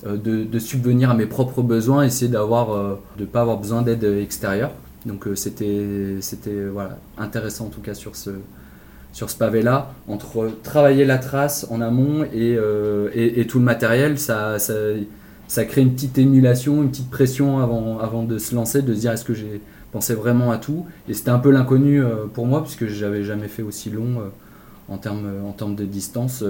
de, 0.07 0.59
subvenir 0.59 1.11
à 1.11 1.15
mes 1.15 1.27
propres 1.27 1.63
besoins, 1.63 2.05
essayer 2.05 2.31
d'avoir, 2.31 2.99
de 3.17 3.25
pas 3.25 3.41
avoir 3.41 3.59
besoin 3.59 3.83
d'aide 3.83 4.05
extérieure. 4.05 4.71
Donc 5.07 5.27
c'était, 5.35 6.17
c'était 6.21 6.65
voilà, 6.67 6.99
intéressant 7.17 7.67
en 7.67 7.71
tout 7.71 7.81
cas 7.81 7.95
sur 7.95 8.17
ce, 8.17 8.31
sur 9.13 9.31
ce 9.31 9.37
pavé-là, 9.37 9.93
entre 10.07 10.51
travailler 10.63 11.05
la 11.05 11.19
trace 11.19 11.67
en 11.71 11.81
amont 11.81 12.25
et, 12.25 12.57
euh, 12.57 13.11
et, 13.15 13.47
tout 13.47 13.59
le 13.59 13.65
matériel, 13.65 14.19
ça, 14.19 14.59
ça, 14.59 14.75
ça, 15.49 15.65
crée 15.65 15.81
une 15.81 15.93
petite 15.93 16.19
émulation, 16.19 16.83
une 16.83 16.91
petite 16.91 17.11
pression 17.11 17.59
avant, 17.59 17.99
avant 17.99 18.23
de 18.23 18.39
se 18.39 18.55
lancer, 18.55 18.83
de 18.83 18.95
se 18.95 19.01
dire 19.01 19.13
est-ce 19.13 19.25
que 19.25 19.35
j'ai 19.35 19.61
pensé 19.93 20.15
vraiment 20.15 20.51
à 20.51 20.59
tout? 20.59 20.87
Et 21.09 21.15
c'était 21.15 21.31
un 21.31 21.39
peu 21.39 21.51
l'inconnu 21.51 22.01
euh, 22.01 22.27
pour 22.33 22.47
moi, 22.47 22.63
puisque 22.63 22.87
j'avais 22.87 23.25
jamais 23.25 23.49
fait 23.49 23.63
aussi 23.63 23.91
long 23.91 24.21
euh, 24.21 24.29
en, 24.89 24.97
termes, 24.97 25.29
en 25.47 25.53
termes 25.53 25.75
de 25.75 25.85
distance 25.85 26.43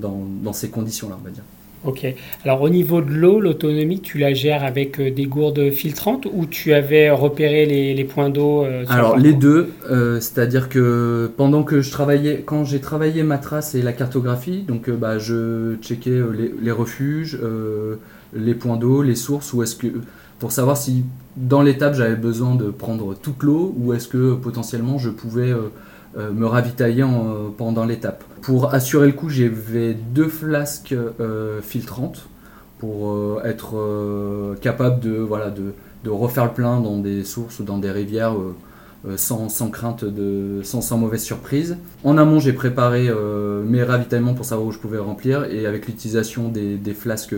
dans, 0.00 0.26
dans 0.42 0.52
ces 0.52 0.70
conditions-là, 0.70 1.16
on 1.20 1.24
va 1.24 1.30
dire. 1.30 1.44
Ok. 1.84 2.06
Alors 2.44 2.60
au 2.60 2.68
niveau 2.68 3.00
de 3.00 3.10
l'eau, 3.10 3.40
l'autonomie, 3.40 4.00
tu 4.00 4.18
la 4.18 4.34
gères 4.34 4.64
avec 4.64 5.00
euh, 5.00 5.10
des 5.10 5.24
gourdes 5.24 5.70
filtrantes 5.70 6.26
ou 6.30 6.44
tu 6.44 6.74
avais 6.74 7.10
repéré 7.10 7.64
les, 7.64 8.04
points 8.04 8.28
d'eau 8.28 8.64
euh, 8.64 8.84
Alors 8.88 9.16
les 9.16 9.32
deux, 9.32 9.70
euh, 9.90 10.20
c'est-à-dire 10.20 10.68
que 10.68 11.30
pendant 11.38 11.62
que 11.62 11.80
je 11.80 11.90
travaillais, 11.90 12.42
quand 12.44 12.64
j'ai 12.66 12.80
travaillé 12.80 13.22
ma 13.22 13.38
trace 13.38 13.74
et 13.74 13.80
la 13.80 13.94
cartographie, 13.94 14.62
donc 14.62 14.90
bah, 14.90 15.18
je 15.18 15.76
checkais 15.80 16.20
les, 16.60 16.70
refuges, 16.70 17.38
les 18.34 18.54
points 18.54 18.76
d'eau, 18.76 19.02
les 19.02 19.16
sources, 19.16 19.54
ou 19.54 19.62
est-ce 19.62 19.76
que 19.76 19.86
pour 20.40 20.52
savoir 20.52 20.76
si 20.76 21.04
dans 21.36 21.62
l'étape 21.62 21.94
j'avais 21.94 22.16
besoin 22.16 22.56
de 22.56 22.70
prendre 22.70 23.14
toute 23.14 23.42
l'eau 23.44 23.74
ou 23.78 23.92
est-ce 23.92 24.08
que 24.08 24.34
potentiellement 24.34 24.98
je 24.98 25.10
pouvais 25.10 25.50
euh, 25.50 25.68
me 26.16 26.46
ravitailler 26.46 27.02
euh, 27.02 27.48
pendant 27.56 27.84
l'étape. 27.84 28.24
Pour 28.42 28.74
assurer 28.74 29.06
le 29.06 29.12
coup, 29.12 29.28
j'avais 29.28 29.94
deux 29.94 30.28
flasques 30.28 30.92
euh, 30.92 31.60
filtrantes 31.60 32.26
pour 32.78 33.42
être 33.44 34.56
capable 34.62 35.00
de, 35.00 35.10
voilà, 35.10 35.50
de, 35.50 35.74
de, 36.02 36.08
refaire 36.08 36.46
le 36.46 36.52
plein 36.52 36.80
dans 36.80 36.98
des 36.98 37.24
sources 37.24 37.58
ou 37.58 37.62
dans 37.62 37.76
des 37.76 37.90
rivières 37.90 38.34
sans, 39.16 39.50
sans, 39.50 39.68
crainte 39.68 40.06
de 40.06 40.62
sans, 40.62 40.80
sans, 40.80 40.96
mauvaise 40.96 41.22
surprise. 41.22 41.76
En 42.04 42.16
amont, 42.16 42.40
j'ai 42.40 42.54
préparé 42.54 43.10
mes 43.66 43.82
ravitaillements 43.82 44.32
pour 44.32 44.46
savoir 44.46 44.66
où 44.66 44.72
je 44.72 44.78
pouvais 44.78 44.96
remplir 44.96 45.44
et 45.44 45.66
avec 45.66 45.88
l'utilisation 45.88 46.48
des, 46.48 46.78
des, 46.78 46.94
flasques 46.94 47.34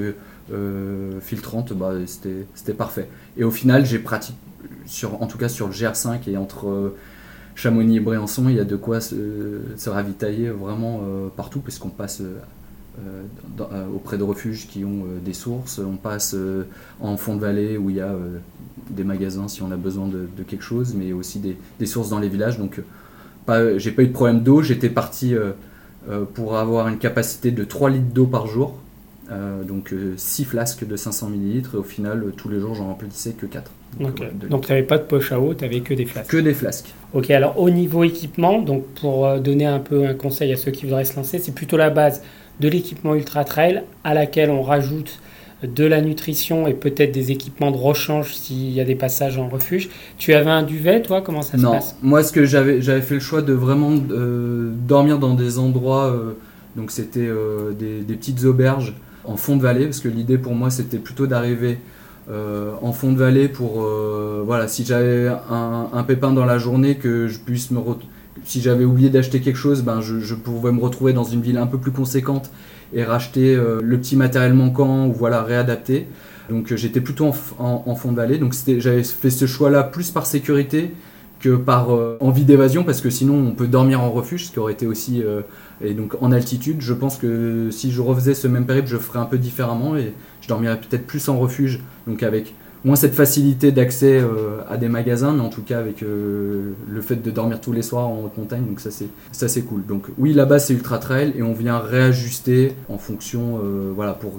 filtrantes, 1.20 1.72
bah, 1.72 1.94
c'était 2.06 2.72
parfait. 2.72 3.08
Et 3.36 3.42
au 3.42 3.50
final, 3.50 3.84
j'ai 3.84 3.98
pratiqué, 3.98 4.38
sur, 4.86 5.20
en 5.20 5.26
tout 5.26 5.38
cas 5.38 5.48
sur 5.48 5.66
le 5.66 5.72
GR5 5.72 6.20
et 6.28 6.36
entre 6.36 6.94
Chamonix 7.54 7.96
et 7.96 8.00
Briançon, 8.00 8.48
il 8.48 8.56
y 8.56 8.60
a 8.60 8.64
de 8.64 8.76
quoi 8.76 9.00
se, 9.00 9.88
ravitailler 9.88 10.50
vraiment 10.50 11.02
euh, 11.04 11.28
partout, 11.34 11.60
puisqu'on 11.60 11.90
passe 11.90 12.20
euh, 12.20 13.22
euh, 13.60 13.86
auprès 13.94 14.18
de 14.18 14.22
refuges 14.22 14.66
qui 14.68 14.84
ont 14.84 15.04
des 15.24 15.32
sources, 15.32 15.78
on 15.78 15.96
passe 15.96 16.36
en 17.00 17.16
fond 17.16 17.36
de 17.36 17.40
vallée 17.40 17.76
où 17.76 17.90
il 17.90 17.96
y 17.96 18.00
a 18.00 18.14
des 18.90 19.04
magasins 19.04 19.48
si 19.48 19.62
on 19.62 19.70
a 19.70 19.76
besoin 19.76 20.08
de, 20.08 20.42
quelque 20.42 20.64
chose, 20.64 20.94
mais 20.94 21.12
aussi 21.12 21.40
des, 21.40 21.86
sources 21.86 22.10
dans 22.10 22.18
les 22.18 22.28
villages. 22.28 22.58
Donc, 22.58 22.80
j'ai 23.76 23.92
pas 23.92 24.02
eu 24.02 24.08
de 24.08 24.12
problème 24.12 24.42
d'eau. 24.42 24.62
J'étais 24.62 24.90
parti 24.90 25.34
pour 26.34 26.56
avoir 26.56 26.88
une 26.88 26.98
capacité 26.98 27.50
de 27.50 27.64
3 27.64 27.90
litres 27.90 28.12
d'eau 28.12 28.26
par 28.26 28.46
jour, 28.46 28.78
donc 29.66 29.94
6 30.16 30.44
flasques 30.44 30.86
de 30.86 30.96
500 30.96 31.30
ml. 31.32 31.70
Et 31.72 31.76
au 31.76 31.82
final, 31.82 32.32
tous 32.36 32.48
les 32.48 32.60
jours, 32.60 32.74
j'en 32.74 32.88
remplissais 32.88 33.32
que 33.32 33.46
4. 33.46 33.70
Donc 34.00 34.66
tu 34.66 34.72
n'avais 34.72 34.82
pas 34.82 34.98
de 34.98 35.04
poche 35.04 35.32
à 35.32 35.40
eau, 35.40 35.54
tu 35.54 35.64
n'avais 35.64 35.80
que 35.80 35.94
des 35.94 36.06
flasques. 36.06 36.30
Que 36.30 36.38
des 36.38 36.54
flasques. 36.54 36.92
Ok, 37.12 37.30
alors 37.30 37.58
au 37.58 37.70
niveau 37.70 38.04
équipement, 38.04 38.60
donc 38.60 38.84
pour 39.00 39.26
euh, 39.26 39.38
donner 39.38 39.66
un 39.66 39.80
peu 39.80 40.06
un 40.06 40.14
conseil 40.14 40.52
à 40.52 40.56
ceux 40.56 40.70
qui 40.70 40.86
voudraient 40.86 41.04
se 41.04 41.16
lancer, 41.16 41.38
c'est 41.38 41.54
plutôt 41.54 41.76
la 41.76 41.90
base 41.90 42.22
de 42.60 42.68
l'équipement 42.68 43.14
ultra 43.14 43.44
trail 43.44 43.82
à 44.04 44.14
laquelle 44.14 44.50
on 44.50 44.62
rajoute 44.62 45.20
de 45.62 45.84
la 45.84 46.00
nutrition 46.00 46.66
et 46.66 46.74
peut-être 46.74 47.12
des 47.12 47.30
équipements 47.30 47.70
de 47.70 47.76
rechange 47.76 48.34
s'il 48.34 48.70
y 48.70 48.80
a 48.80 48.84
des 48.84 48.96
passages 48.96 49.38
en 49.38 49.48
refuge. 49.48 49.90
Tu 50.18 50.34
avais 50.34 50.50
un 50.50 50.64
duvet, 50.64 51.02
toi? 51.02 51.22
Comment 51.22 51.42
ça 51.42 51.56
se 51.56 51.62
passe? 51.62 51.96
Moi, 52.02 52.24
ce 52.24 52.32
que 52.32 52.44
j'avais, 52.44 52.82
j'avais 52.82 53.02
fait 53.02 53.14
le 53.14 53.20
choix 53.20 53.42
de 53.42 53.52
vraiment 53.52 53.92
euh, 54.10 54.72
dormir 54.88 55.18
dans 55.18 55.34
des 55.34 55.58
endroits, 55.58 56.06
euh, 56.06 56.32
donc 56.74 56.90
c'était 56.90 57.28
des, 57.78 58.00
des, 58.00 58.14
petites 58.14 58.42
auberges 58.44 58.94
en 59.24 59.36
fond 59.36 59.56
de 59.56 59.62
vallée, 59.62 59.84
parce 59.84 60.00
que 60.00 60.08
l'idée 60.08 60.38
pour 60.38 60.54
moi 60.54 60.70
c'était 60.70 60.98
plutôt 60.98 61.26
d'arriver 61.26 61.78
euh, 62.30 62.74
en 62.82 62.92
fond 62.92 63.10
de 63.12 63.18
vallée 63.18 63.48
pour 63.48 63.82
euh, 63.82 64.44
voilà 64.46 64.68
si 64.68 64.84
j'avais 64.84 65.28
un, 65.50 66.04
pépin 66.04 66.30
dans 66.30 66.44
la 66.44 66.56
journée 66.56 66.94
que 66.94 67.26
je 67.26 67.40
puisse 67.40 67.72
me 67.72 67.80
si 68.44 68.60
j'avais 68.60 68.84
oublié 68.84 69.10
d'acheter 69.10 69.40
quelque 69.40 69.56
chose 69.56 69.82
ben 69.82 70.00
je, 70.00 70.34
pouvais 70.36 70.70
me 70.70 70.80
retrouver 70.80 71.12
dans 71.12 71.24
une 71.24 71.40
ville 71.40 71.58
un 71.58 71.66
peu 71.66 71.78
plus 71.78 71.90
conséquente 71.90 72.50
et 72.94 73.02
racheter 73.02 73.56
euh, 73.56 73.80
le 73.82 73.98
petit 73.98 74.14
matériel 74.14 74.54
manquant 74.54 75.08
ou 75.08 75.12
voilà 75.12 75.42
réadapter. 75.42 76.06
Donc 76.48 76.72
j'étais 76.72 77.00
plutôt 77.00 77.32
en, 77.58 77.94
fond 77.96 78.12
de 78.12 78.16
vallée. 78.16 78.38
Donc 78.38 78.54
j'avais 78.78 79.02
fait 79.02 79.30
ce 79.30 79.46
choix 79.46 79.70
là 79.70 79.82
plus 79.82 80.10
par 80.10 80.26
sécurité 80.26 80.92
que 81.40 81.56
par 81.56 81.88
envie 82.20 82.44
d'évasion 82.44 82.84
parce 82.84 83.00
que 83.00 83.10
sinon 83.10 83.34
on 83.34 83.52
peut 83.52 83.66
dormir 83.68 84.00
en 84.00 84.10
refuge 84.10 84.46
ce 84.46 84.52
qui 84.52 84.58
aurait 84.58 84.74
été 84.74 84.86
aussi 84.86 85.22
et 85.80 85.94
donc 85.94 86.16
en 86.20 86.30
altitude. 86.30 86.80
Je 86.80 86.92
pense 86.92 87.16
que 87.16 87.70
si 87.70 87.90
je 87.90 88.02
refaisais 88.02 88.34
ce 88.34 88.48
même 88.48 88.66
périple 88.66 88.88
je 88.88 88.98
ferais 88.98 89.20
un 89.20 89.24
peu 89.24 89.38
différemment 89.38 89.96
et 89.96 90.12
je 90.42 90.48
dormirais 90.48 90.78
peut-être 90.78 91.06
plus 91.06 91.28
en 91.28 91.38
refuge, 91.38 91.80
donc 92.06 92.22
avec 92.22 92.54
moins 92.84 92.96
cette 92.96 93.14
facilité 93.14 93.72
d'accès 93.72 94.18
euh, 94.18 94.60
à 94.68 94.76
des 94.76 94.88
magasins, 94.88 95.32
mais 95.32 95.40
en 95.40 95.48
tout 95.48 95.62
cas 95.62 95.78
avec 95.78 96.02
euh, 96.02 96.72
le 96.88 97.00
fait 97.00 97.16
de 97.16 97.30
dormir 97.30 97.60
tous 97.60 97.72
les 97.72 97.82
soirs 97.82 98.08
en 98.08 98.22
haute 98.24 98.36
montagne, 98.36 98.64
donc 98.66 98.80
ça 98.80 98.90
c'est 98.90 99.06
ça 99.30 99.48
c'est 99.48 99.62
cool. 99.62 99.86
Donc 99.86 100.06
oui, 100.18 100.32
là-bas 100.32 100.58
c'est 100.58 100.74
ultra 100.74 100.98
trail 100.98 101.32
et 101.36 101.42
on 101.42 101.52
vient 101.52 101.78
réajuster 101.78 102.72
en 102.88 102.98
fonction, 102.98 103.60
euh, 103.62 103.92
voilà, 103.94 104.12
pour 104.12 104.32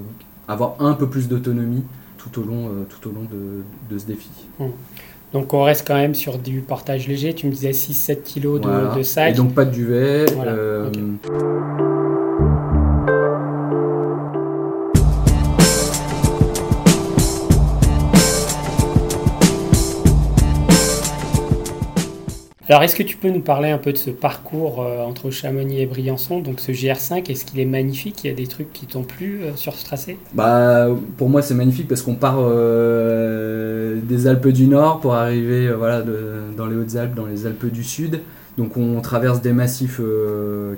avoir 0.46 0.76
un 0.78 0.92
peu 0.92 1.08
plus 1.08 1.28
d'autonomie 1.28 1.84
tout 2.18 2.40
au 2.40 2.44
long 2.44 2.70
tout 2.88 3.08
au 3.08 3.12
long 3.12 3.26
de, 3.90 3.98
ce 3.98 4.06
défi. 4.06 4.30
Hum. 4.60 4.70
Donc 5.32 5.52
on 5.52 5.62
reste 5.62 5.86
quand 5.86 5.96
même 5.96 6.14
sur 6.14 6.38
du 6.38 6.60
portage 6.60 7.08
léger. 7.08 7.34
Tu 7.34 7.46
me 7.46 7.52
disais 7.52 7.72
6-7 7.72 8.16
kg 8.22 8.60
de, 8.60 8.98
de, 8.98 9.02
sac. 9.02 9.32
Et 9.32 9.36
donc 9.36 9.52
pas 9.52 9.64
de 9.64 9.70
duvet. 9.72 10.26
Alors, 22.66 22.82
est-ce 22.82 22.96
que 22.96 23.02
tu 23.02 23.18
peux 23.18 23.28
nous 23.28 23.42
parler 23.42 23.70
un 23.70 23.76
peu 23.76 23.92
de 23.92 23.98
ce 23.98 24.08
parcours 24.08 24.82
euh, 24.82 25.02
entre 25.02 25.30
Chamonix 25.30 25.82
et 25.82 25.86
Briançon, 25.86 26.40
donc 26.40 26.60
ce 26.60 26.72
GR5 26.72 27.30
Est-ce 27.30 27.44
qu'il 27.44 27.60
est 27.60 27.66
magnifique? 27.66 28.24
Il 28.24 28.28
y 28.28 28.30
a 28.30 28.34
des 28.34 28.46
trucs 28.46 28.72
qui 28.72 28.86
t'ont 28.86 29.02
plu 29.02 29.40
euh, 29.42 29.54
sur 29.54 29.74
ce 29.74 29.84
tracé? 29.84 30.16
Bah, 30.32 30.86
pour 31.18 31.28
moi, 31.28 31.42
c'est 31.42 31.52
magnifique 31.52 31.88
parce 31.88 32.00
qu'on 32.00 32.14
part 32.14 32.38
euh, 32.38 34.00
des 34.02 34.26
Alpes 34.26 34.48
du 34.48 34.66
Nord 34.66 35.00
pour 35.00 35.14
arriver 35.14 35.70
voilà, 35.74 36.02
dans 36.56 36.66
les 36.66 36.76
Hautes-Alpes, 36.76 37.14
dans 37.14 37.26
les 37.26 37.44
Alpes 37.44 37.66
du 37.66 37.84
Sud. 37.84 38.20
Donc, 38.56 38.78
on 38.78 38.98
traverse 39.02 39.42
des 39.42 39.52
massifs 39.52 40.00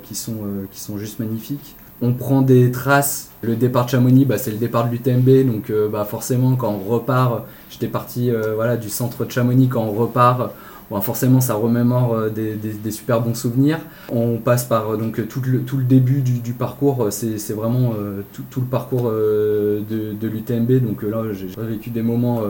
qui, 0.02 0.14
sont, 0.16 0.38
qui 0.72 0.80
sont 0.80 0.98
juste 0.98 1.20
magnifiques. 1.20 1.76
On 2.02 2.14
prend 2.14 2.42
des 2.42 2.72
traces. 2.72 3.30
Le 3.42 3.54
départ 3.54 3.84
de 3.84 3.90
Chamonix, 3.90 4.24
bah, 4.24 4.38
c'est 4.38 4.50
le 4.50 4.56
départ 4.56 4.88
de 4.88 4.92
l'UTMB. 4.92 5.46
Donc, 5.46 5.70
bah, 5.92 6.04
forcément, 6.04 6.56
quand 6.56 6.70
on 6.70 6.90
repart, 6.90 7.44
j'étais 7.70 7.86
parti 7.86 8.32
voilà, 8.54 8.76
du 8.76 8.88
centre 8.88 9.24
de 9.24 9.30
Chamonix. 9.30 9.68
Quand 9.68 9.84
on 9.84 9.92
repart, 9.92 10.50
Bon, 10.90 11.00
forcément, 11.00 11.40
ça 11.40 11.54
remémore 11.54 12.14
euh, 12.14 12.30
des, 12.30 12.90
super 12.90 13.20
bons 13.20 13.34
souvenirs. 13.34 13.80
On 14.08 14.38
passe 14.38 14.64
par 14.64 14.90
euh, 14.90 14.96
donc 14.96 15.26
tout 15.28 15.42
le, 15.44 15.62
tout 15.62 15.78
le 15.78 15.84
début 15.84 16.20
du, 16.20 16.52
parcours, 16.52 17.08
c'est 17.10 17.52
vraiment 17.52 17.94
euh, 17.98 18.20
tout, 18.50 18.60
le 18.60 18.66
parcours 18.66 19.10
de, 19.10 19.82
l'UTMB. 20.22 20.84
Donc 20.86 21.02
là, 21.02 21.24
j'ai 21.32 21.48
vécu 21.56 21.90
des 21.90 22.02
moments 22.02 22.42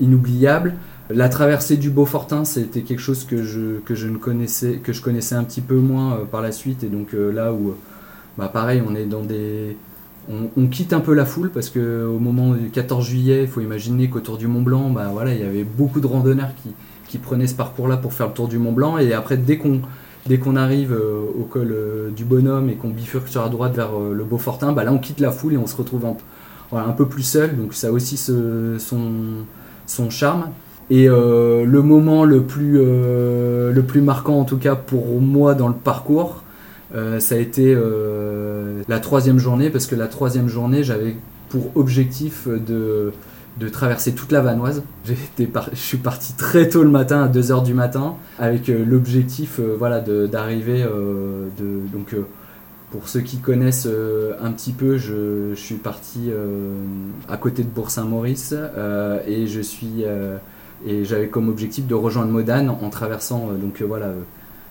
inoubliables. 0.00 0.74
La 1.10 1.28
traversée 1.28 1.76
du 1.76 1.90
Beaufortin, 1.90 2.44
c'était 2.44 2.82
quelque 2.82 3.00
chose 3.00 3.24
que 3.24 3.42
je, 3.42 3.80
que 3.84 3.94
je 3.94 4.06
ne 4.08 4.16
connaissais, 4.16 4.76
que 4.76 4.92
je 4.92 5.02
connaissais 5.02 5.34
un 5.34 5.44
petit 5.44 5.60
peu 5.60 5.76
moins 5.76 6.20
par 6.30 6.40
la 6.40 6.52
suite. 6.52 6.82
Et 6.84 6.88
donc 6.88 7.12
là 7.12 7.52
où, 7.52 7.74
bah, 8.38 8.48
pareil, 8.48 8.82
on 8.86 8.94
est 8.94 9.06
dans 9.06 9.22
des, 9.22 9.76
on, 10.56 10.66
quitte 10.68 10.92
un 10.92 11.00
peu 11.00 11.14
la 11.14 11.26
foule 11.26 11.50
parce 11.50 11.68
que 11.68 12.06
au 12.06 12.18
moment 12.18 12.54
du 12.54 12.70
14 12.70 13.04
juillet, 13.04 13.42
il 13.42 13.48
faut 13.48 13.60
imaginer 13.60 14.08
qu'autour 14.08 14.38
du 14.38 14.46
Mont 14.46 14.62
Blanc, 14.62 14.90
bah 14.90 15.08
voilà, 15.12 15.34
il 15.34 15.40
y 15.40 15.44
avait 15.44 15.64
beaucoup 15.64 16.00
de 16.00 16.06
randonneurs 16.06 16.50
qui, 16.62 16.70
qui 17.10 17.18
prenaient 17.18 17.46
ce 17.46 17.54
parcours-là 17.54 17.96
pour 17.96 18.12
faire 18.12 18.28
le 18.28 18.32
tour 18.32 18.48
du 18.48 18.58
Mont 18.58 18.72
Blanc. 18.72 18.96
Et 18.98 19.12
après, 19.12 19.36
dès 19.36 19.58
qu'on 19.58 19.80
dès 20.26 20.38
qu'on 20.38 20.54
arrive 20.54 20.92
au 20.92 21.44
col 21.44 21.74
du 22.14 22.24
bonhomme 22.24 22.68
et 22.68 22.74
qu'on 22.74 22.90
bifurque 22.90 23.28
sur 23.28 23.42
la 23.42 23.48
droite 23.48 23.74
vers 23.74 23.98
le 23.98 24.22
Beaufortin, 24.22 24.72
bah 24.72 24.84
là 24.84 24.92
on 24.92 24.98
quitte 24.98 25.18
la 25.18 25.30
foule 25.32 25.54
et 25.54 25.56
on 25.56 25.66
se 25.66 25.74
retrouve 25.74 26.04
un, 26.72 26.92
peu 26.92 27.06
plus 27.06 27.22
seul. 27.22 27.56
Donc 27.56 27.72
ça 27.72 27.88
a 27.88 27.90
aussi 27.90 28.18
son, 28.18 28.76
son 29.86 30.10
charme. 30.10 30.50
Et 30.90 31.06
le 31.06 31.80
moment 31.82 32.24
le 32.24 32.42
plus, 32.42 32.74
le 32.74 33.82
plus 33.86 34.02
marquant, 34.02 34.38
en 34.40 34.44
tout 34.44 34.58
cas 34.58 34.76
pour 34.76 35.20
moi 35.22 35.54
dans 35.54 35.68
le 35.68 35.74
parcours, 35.74 36.44
ça 36.92 37.34
a 37.34 37.38
été 37.38 37.74
la 38.88 39.00
troisième 39.00 39.38
journée, 39.38 39.70
parce 39.70 39.86
que 39.86 39.94
la 39.94 40.06
troisième 40.06 40.48
journée, 40.48 40.84
j'avais 40.84 41.16
pour 41.48 41.70
objectif 41.76 42.46
de, 42.46 43.12
de 43.58 43.68
traverser 43.68 44.12
toute 44.14 44.32
la 44.32 44.40
Vanoise. 44.40 44.82
je 45.04 45.14
suis 45.74 45.98
parti 45.98 46.34
très 46.34 46.68
tôt 46.68 46.82
le 46.82 46.90
matin, 46.90 47.22
à 47.22 47.28
2h 47.28 47.64
du 47.64 47.74
matin, 47.74 48.14
avec 48.38 48.68
euh, 48.68 48.84
l'objectif 48.84 49.58
euh, 49.58 49.74
voilà, 49.78 50.00
d'arriver. 50.00 50.82
Euh, 50.82 51.48
de, 51.58 51.80
donc, 51.92 52.14
pour 52.90 53.08
ceux 53.08 53.20
qui 53.20 53.38
connaissent 53.38 53.86
un 54.42 54.50
petit 54.50 54.72
peu, 54.72 54.98
je, 54.98 55.54
suis 55.54 55.76
parti 55.76 56.32
à 57.28 57.36
côté 57.36 57.62
de 57.62 57.68
Bourg-Saint-Maurice 57.68 58.52
et 59.28 59.46
je 59.46 59.60
suis 59.60 60.02
et 60.84 61.04
j'avais 61.04 61.28
comme 61.28 61.48
objectif 61.48 61.86
de 61.86 61.94
rejoindre 61.94 62.32
Modane 62.32 62.68
en 62.68 62.90
traversant 62.90 63.50
donc 63.62 63.80
voilà 63.80 64.08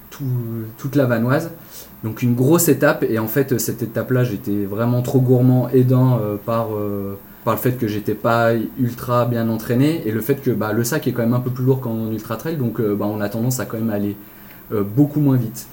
toute 0.10 0.98
la 0.98 1.06
Vanoise. 1.06 1.52
Donc 2.04 2.22
une 2.22 2.36
grosse 2.36 2.68
étape 2.68 3.06
et 3.08 3.20
en 3.20 3.28
fait 3.30 3.58
cette 3.58 3.84
étape-là 3.84 4.26
j'étais 4.26 4.66
vraiment 4.66 5.02
trop 5.02 5.22
gourmand 5.22 5.70
aidant 5.70 6.20
par 6.46 6.72
par 7.44 7.56
le 7.56 7.60
fait 7.60 7.74
que 7.74 7.88
j'étais 7.88 8.16
pas 8.16 8.52
ultra 8.80 9.26
bien 9.26 9.50
entraîné 9.50 10.02
et 10.06 10.12
le 10.12 10.22
fait 10.22 10.36
que 10.36 10.52
bah, 10.52 10.74
le 10.74 10.84
sac 10.84 11.08
est 11.08 11.14
quand 11.14 11.22
même 11.22 11.34
un 11.34 11.40
peu 11.40 11.52
plus 11.52 11.64
lourd 11.64 11.80
qu'en 11.80 12.12
ultra 12.12 12.36
trail 12.36 12.58
donc 12.58 12.80
euh, 12.80 12.96
bah, 12.96 13.06
on 13.10 13.22
a 13.22 13.30
tendance 13.30 13.60
à 13.60 13.66
quand 13.66 13.78
même 13.78 13.90
aller 13.90 14.16
euh, 14.74 14.84
beaucoup 14.84 15.20
moins 15.20 15.38
vite. 15.38 15.68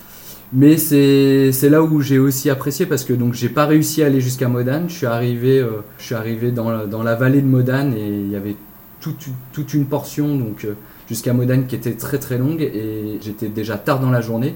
Mais 0.53 0.77
c'est 0.77 1.69
là 1.69 1.83
où 1.83 2.01
j'ai 2.01 2.21
aussi 2.21 2.51
apprécié 2.51 2.87
parce 2.87 3.03
que 3.03 3.13
donc 3.13 3.35
j'ai 3.35 3.49
pas 3.49 3.67
réussi 3.67 4.05
à 4.05 4.07
aller 4.07 4.21
jusqu'à 4.21 4.49
Modane. 4.49 4.85
Je 4.89 4.95
suis 4.95 5.07
arrivé, 5.07 5.59
euh, 5.59 5.83
je 5.99 6.05
suis 6.05 6.15
arrivé 6.15 6.53
dans, 6.53 6.71
la, 6.71 6.87
dans 6.87 7.03
la 7.03 7.17
vallée 7.17 7.41
de 7.41 7.49
Modane 7.49 7.95
et 7.95 8.07
il 8.07 8.31
y 8.31 8.37
avait 8.37 8.55
toute, 9.01 9.27
toute 9.53 9.75
une 9.75 9.87
portion 9.87 10.37
donc 10.37 10.67
jusqu'à 11.09 11.33
Modane 11.33 11.67
qui 11.67 11.75
était 11.75 11.95
très 11.95 12.19
très 12.19 12.39
longue 12.39 12.63
et 12.63 13.19
j'étais 13.21 13.49
déjà 13.49 13.77
tard 13.77 13.99
dans 13.99 14.11
la 14.11 14.21
journée. 14.21 14.55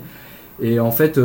Et 0.63 0.79
en 0.79 0.93
fait, 0.93 1.19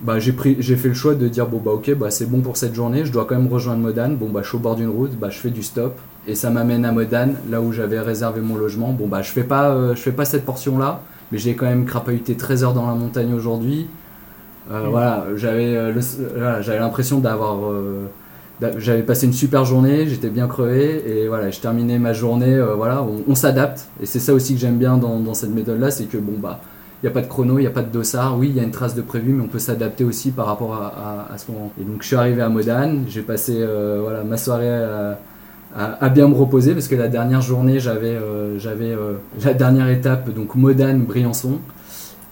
bah, 0.00 0.18
j'ai 0.18 0.32
pris 0.32 0.56
j'ai 0.60 0.76
fait 0.76 0.88
le 0.88 0.94
choix 0.94 1.14
de 1.14 1.26
dire 1.26 1.46
bon 1.46 1.58
bah 1.58 1.72
ok 1.72 1.92
bah 1.94 2.10
c'est 2.10 2.26
bon 2.26 2.40
pour 2.40 2.56
cette 2.56 2.74
journée 2.74 3.04
je 3.04 3.10
dois 3.10 3.24
quand 3.24 3.34
même 3.34 3.48
rejoindre 3.48 3.80
Modane 3.82 4.16
bon 4.16 4.28
bah 4.28 4.40
je 4.44 4.48
suis 4.48 4.56
au 4.56 4.60
bord 4.60 4.76
d'une 4.76 4.88
route 4.88 5.18
bah 5.18 5.28
je 5.28 5.38
fais 5.38 5.50
du 5.50 5.64
stop 5.64 5.98
et 6.28 6.36
ça 6.36 6.50
m'amène 6.50 6.84
à 6.84 6.92
Modane 6.92 7.34
là 7.50 7.60
où 7.60 7.72
j'avais 7.72 7.98
réservé 8.00 8.40
mon 8.40 8.54
logement. 8.54 8.92
Bon 8.92 9.08
bah 9.08 9.22
je 9.22 9.32
fais 9.32 9.42
pas 9.42 9.70
euh, 9.70 9.94
je 9.96 10.00
fais 10.00 10.12
pas 10.12 10.24
cette 10.24 10.44
portion 10.44 10.78
là 10.78 11.00
mais 11.32 11.38
j'ai 11.38 11.54
quand 11.54 11.66
même 11.66 11.84
crapahuté 11.84 12.36
13 12.36 12.64
heures 12.64 12.74
dans 12.74 12.86
la 12.86 12.94
montagne 12.94 13.34
aujourd'hui. 13.34 13.88
Euh, 14.70 14.86
mm. 14.86 14.90
voilà 14.90 15.26
j'avais 15.34 15.76
euh, 15.76 16.00
j'avais 16.60 16.78
l'impression 16.78 17.18
d'avoir 17.18 17.58
j'avais 18.76 19.02
passé 19.02 19.26
une 19.26 19.32
super 19.32 19.64
journée 19.64 20.06
j'étais 20.06 20.30
bien 20.30 20.46
crevé 20.46 21.02
et 21.06 21.28
voilà 21.28 21.50
je 21.50 21.58
terminais 21.58 21.98
ma 21.98 22.12
journée 22.12 22.60
voilà 22.76 23.04
on, 23.26 23.34
s'adapte 23.34 23.88
et 24.02 24.06
c'est 24.06 24.18
ça 24.18 24.34
aussi 24.34 24.54
que 24.54 24.60
j'aime 24.60 24.78
bien 24.78 24.96
dans, 24.96 25.20
dans 25.20 25.34
cette 25.34 25.54
méthode 25.54 25.80
là 25.80 25.90
c'est 25.90 26.06
que 26.06 26.18
bon 26.18 26.34
bah 26.40 26.60
il 27.02 27.06
n'y 27.06 27.10
a 27.10 27.12
pas 27.12 27.20
de 27.20 27.28
chrono, 27.28 27.58
il 27.58 27.62
n'y 27.62 27.66
a 27.68 27.70
pas 27.70 27.82
de 27.82 27.92
dossard. 27.92 28.36
Oui, 28.36 28.48
il 28.48 28.56
y 28.56 28.60
a 28.60 28.64
une 28.64 28.72
trace 28.72 28.96
de 28.96 29.02
prévu, 29.02 29.32
mais 29.32 29.44
on 29.44 29.46
peut 29.46 29.60
s'adapter 29.60 30.02
aussi 30.02 30.32
par 30.32 30.46
rapport 30.46 30.74
à, 30.74 31.38
ce 31.38 31.50
moment. 31.50 31.72
Et 31.80 31.84
donc 31.84 32.02
je 32.02 32.08
suis 32.08 32.16
arrivé 32.16 32.42
à 32.42 32.48
Modane, 32.48 33.04
j'ai 33.08 33.22
passé 33.22 33.54
euh, 33.58 34.00
voilà, 34.02 34.24
ma 34.24 34.36
soirée 34.36 34.68
à, 35.76 36.08
bien 36.08 36.26
me 36.26 36.34
reposer 36.34 36.72
parce 36.72 36.88
que 36.88 36.96
la 36.96 37.06
dernière 37.06 37.40
journée, 37.40 37.78
j'avais 37.78 38.16
euh, 38.16 38.58
euh, 38.66 39.14
la 39.44 39.54
dernière 39.54 39.88
étape, 39.88 40.30
donc 40.30 40.56
Modane-Briançon. 40.56 41.58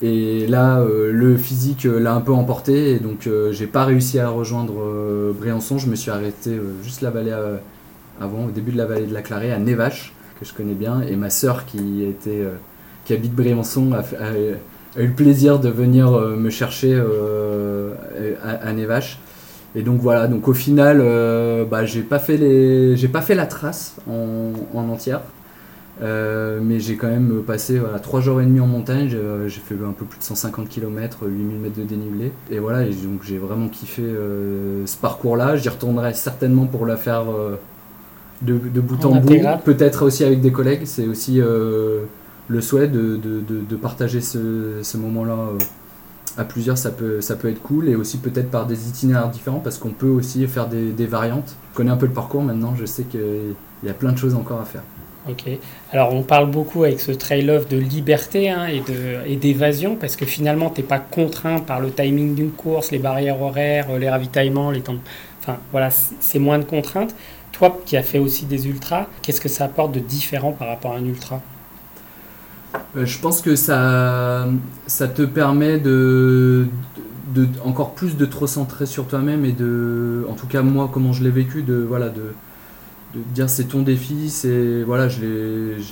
Et 0.03 0.47
là, 0.49 0.85
le 0.85 1.37
physique 1.39 1.85
l'a 1.85 2.13
un 2.13 2.21
peu 2.21 2.33
emporté 2.33 2.91
et 2.91 2.99
donc 2.99 3.31
j'ai 3.53 3.67
pas 3.67 3.87
réussi 3.87 4.19
à 4.19 4.29
rejoindre 4.29 4.75
Briançon. 5.33 5.79
Je 5.79 5.89
me 5.89 5.95
suis 5.95 6.11
arrêté 6.11 6.61
juste 6.83 7.01
la 7.01 7.09
vallée 7.09 7.33
avant, 8.21 8.45
au 8.47 8.51
début 8.51 8.73
de 8.73 8.77
la 8.77 8.85
vallée 8.85 9.07
de 9.07 9.15
la 9.15 9.23
Clarée, 9.23 9.53
à 9.53 9.59
Nevache, 9.59 10.13
que 10.39 10.45
je 10.45 10.53
connais 10.53 10.75
bien, 10.75 11.01
et 11.01 11.17
ma 11.17 11.31
sœur 11.31 11.65
qui 11.65 12.03
était 12.03 12.45
qui 13.07 13.15
habite 13.15 13.35
Briançon 13.35 13.93
a, 13.93 15.01
eu 15.01 15.07
le 15.07 15.13
plaisir 15.13 15.59
de 15.61 15.69
venir 15.69 16.13
euh, 16.13 16.37
me 16.37 16.51
chercher 16.51 16.93
euh, 16.93 17.93
à, 18.43 18.73
Nevache. 18.73 19.19
Et 19.75 19.83
donc 19.83 20.01
voilà, 20.01 20.27
donc 20.27 20.49
au 20.49 20.55
final, 20.55 20.99
euh, 21.01 21.65
bah, 21.65 21.85
j'ai 21.85 22.03
pas 22.03 22.19
fait 22.19 22.37
les, 22.37 22.97
j'ai 22.97 23.09
pas 23.09 23.21
fait 23.21 23.35
la 23.35 23.47
trace 23.47 23.97
en, 24.11 24.79
entière, 24.79 25.21
mais 26.01 26.81
j'ai 26.81 26.97
quand 26.97 27.09
même 27.09 27.43
passé 27.47 27.79
voilà, 27.79 27.99
3 27.99 28.21
jours 28.21 28.41
et 28.41 28.45
demi 28.45 28.59
en 28.59 28.67
montagne. 28.67 29.09
J'ai 29.47 29.61
fait 29.61 29.75
un 29.75 29.93
peu 29.93 30.05
plus 30.05 30.19
de 30.19 30.25
150 30.25 30.69
km, 30.69 31.27
8000 31.27 31.59
mètres 31.59 31.79
de 31.79 31.85
dénivelé. 31.85 32.33
Et 32.51 32.59
voilà, 32.59 32.83
et 32.83 32.91
donc 32.91 33.21
j'ai 33.23 33.39
vraiment 33.39 33.69
kiffé 33.69 34.03
ce 34.03 34.97
parcours-là. 34.97 35.57
J'y 35.57 35.69
retournerai 35.69 36.15
certainement 36.15 36.65
pour 36.65 36.87
la 36.87 36.97
faire 36.97 37.25
de, 38.41 38.55
bout 38.57 39.05
en, 39.05 39.17
bout, 39.17 39.37
peut-être 39.65 40.07
aussi 40.07 40.25
avec 40.25 40.41
des 40.41 40.53
collègues. 40.53 40.83
C'est 40.87 41.07
aussi 41.07 41.41
le 42.49 42.61
souhait 42.61 42.89
de, 42.89 43.17
de, 43.17 43.77
partager 43.77 44.21
ce, 44.21 44.81
ce 44.83 44.97
moment-là 44.97 45.33
euh, 45.33 45.59
à 46.39 46.45
plusieurs, 46.45 46.79
ça 46.79 46.91
peut, 46.91 47.21
ça 47.21 47.37
peut 47.37 47.49
être 47.49 47.63
cool, 47.63 47.89
et 47.89 47.97
aussi 47.97 48.19
peut-être 48.19 48.51
par 48.51 48.67
des 48.67 48.89
itinéraires 48.89 49.29
différents, 49.31 49.59
parce 49.59 49.79
qu'on 49.79 49.91
peut 49.91 50.09
aussi 50.09 50.47
faire 50.47 50.69
des, 50.69 50.93
des, 50.93 51.07
variantes. 51.07 51.57
Je 51.73 51.77
connais 51.77 51.91
un 51.91 51.97
peu 51.97 52.07
le 52.07 52.13
parcours 52.13 52.43
maintenant, 52.43 52.75
je 52.77 52.85
sais 52.85 53.05
qu'il 53.05 53.55
y 53.85 53.89
a 53.89 53.95
plein 53.95 54.13
de 54.13 54.19
choses 54.19 54.35
encore 54.35 54.61
à 54.61 54.65
faire. 54.65 54.83
Ok. 55.29 55.49
Alors 55.91 56.15
on 56.15 56.23
parle 56.23 56.49
beaucoup 56.49 56.85
avec 56.85 57.01
ce 57.01 57.11
trail-off 57.11 57.69
de 57.69 57.77
liberté 57.77 58.49
hein, 58.49 58.69
et 59.27 59.37
d'évasion, 59.37 59.97
parce 59.97 60.15
que 60.15 60.25
finalement 60.25 60.71
tu 60.71 60.83
n'es 60.83 60.87
pas 60.87 61.01
contraint 61.01 61.59
par 61.59 61.81
le 61.81 61.91
timing 61.91 62.37
d'une 62.37 62.53
course, 62.53 62.93
les 62.93 63.01
barrières 63.01 63.43
horaires, 63.43 63.99
les 63.99 64.09
ravitaillements, 64.09 64.71
les 64.71 64.83
temps... 64.83 64.95
Enfin 65.41 65.59
voilà, 65.73 65.91
c'est 65.91 66.39
moins 66.39 66.59
de 66.59 66.65
contraintes. 66.65 67.15
Toi 67.51 67.81
qui 67.85 67.97
as 67.97 68.05
fait 68.05 68.21
aussi 68.21 68.45
des 68.45 68.69
ultras, 68.69 69.07
qu'est-ce 69.23 69.41
que 69.41 69.49
ça 69.49 69.65
apporte 69.65 69.91
de 69.91 70.01
différent 70.01 70.53
par 70.53 70.69
rapport 70.69 70.93
à 70.93 70.99
un 70.99 71.05
ultra? 71.05 71.41
euh, 71.41 71.56
je 72.95 73.19
pense 73.19 73.41
que 73.43 73.57
ça, 73.57 74.47
ça 74.87 75.09
te 75.09 75.23
permet 75.23 75.79
de, 75.79 76.67
de, 77.35 77.47
encore 77.65 77.95
plus 77.95 78.17
de 78.17 78.25
te 78.25 78.37
recentrer 78.37 78.87
sur 78.87 79.07
toi-même 79.07 79.45
et 79.45 79.53
de, 79.53 80.27
en 80.29 80.35
tout 80.35 80.47
cas 80.47 80.63
moi, 80.63 80.91
comment 80.93 81.13
je 81.13 81.23
l'ai 81.23 81.31
vécu, 81.31 81.63
de 81.63 81.75
voilà, 81.75 82.09
de, 82.09 82.33
de 83.15 83.21
dire 83.35 83.49
c'est 83.49 83.65
ton 83.65 83.83
défi, 83.83 84.31
c'est 84.31 84.83
voilà, 84.83 85.09
je 85.09 85.21
l'ai, 85.21 85.83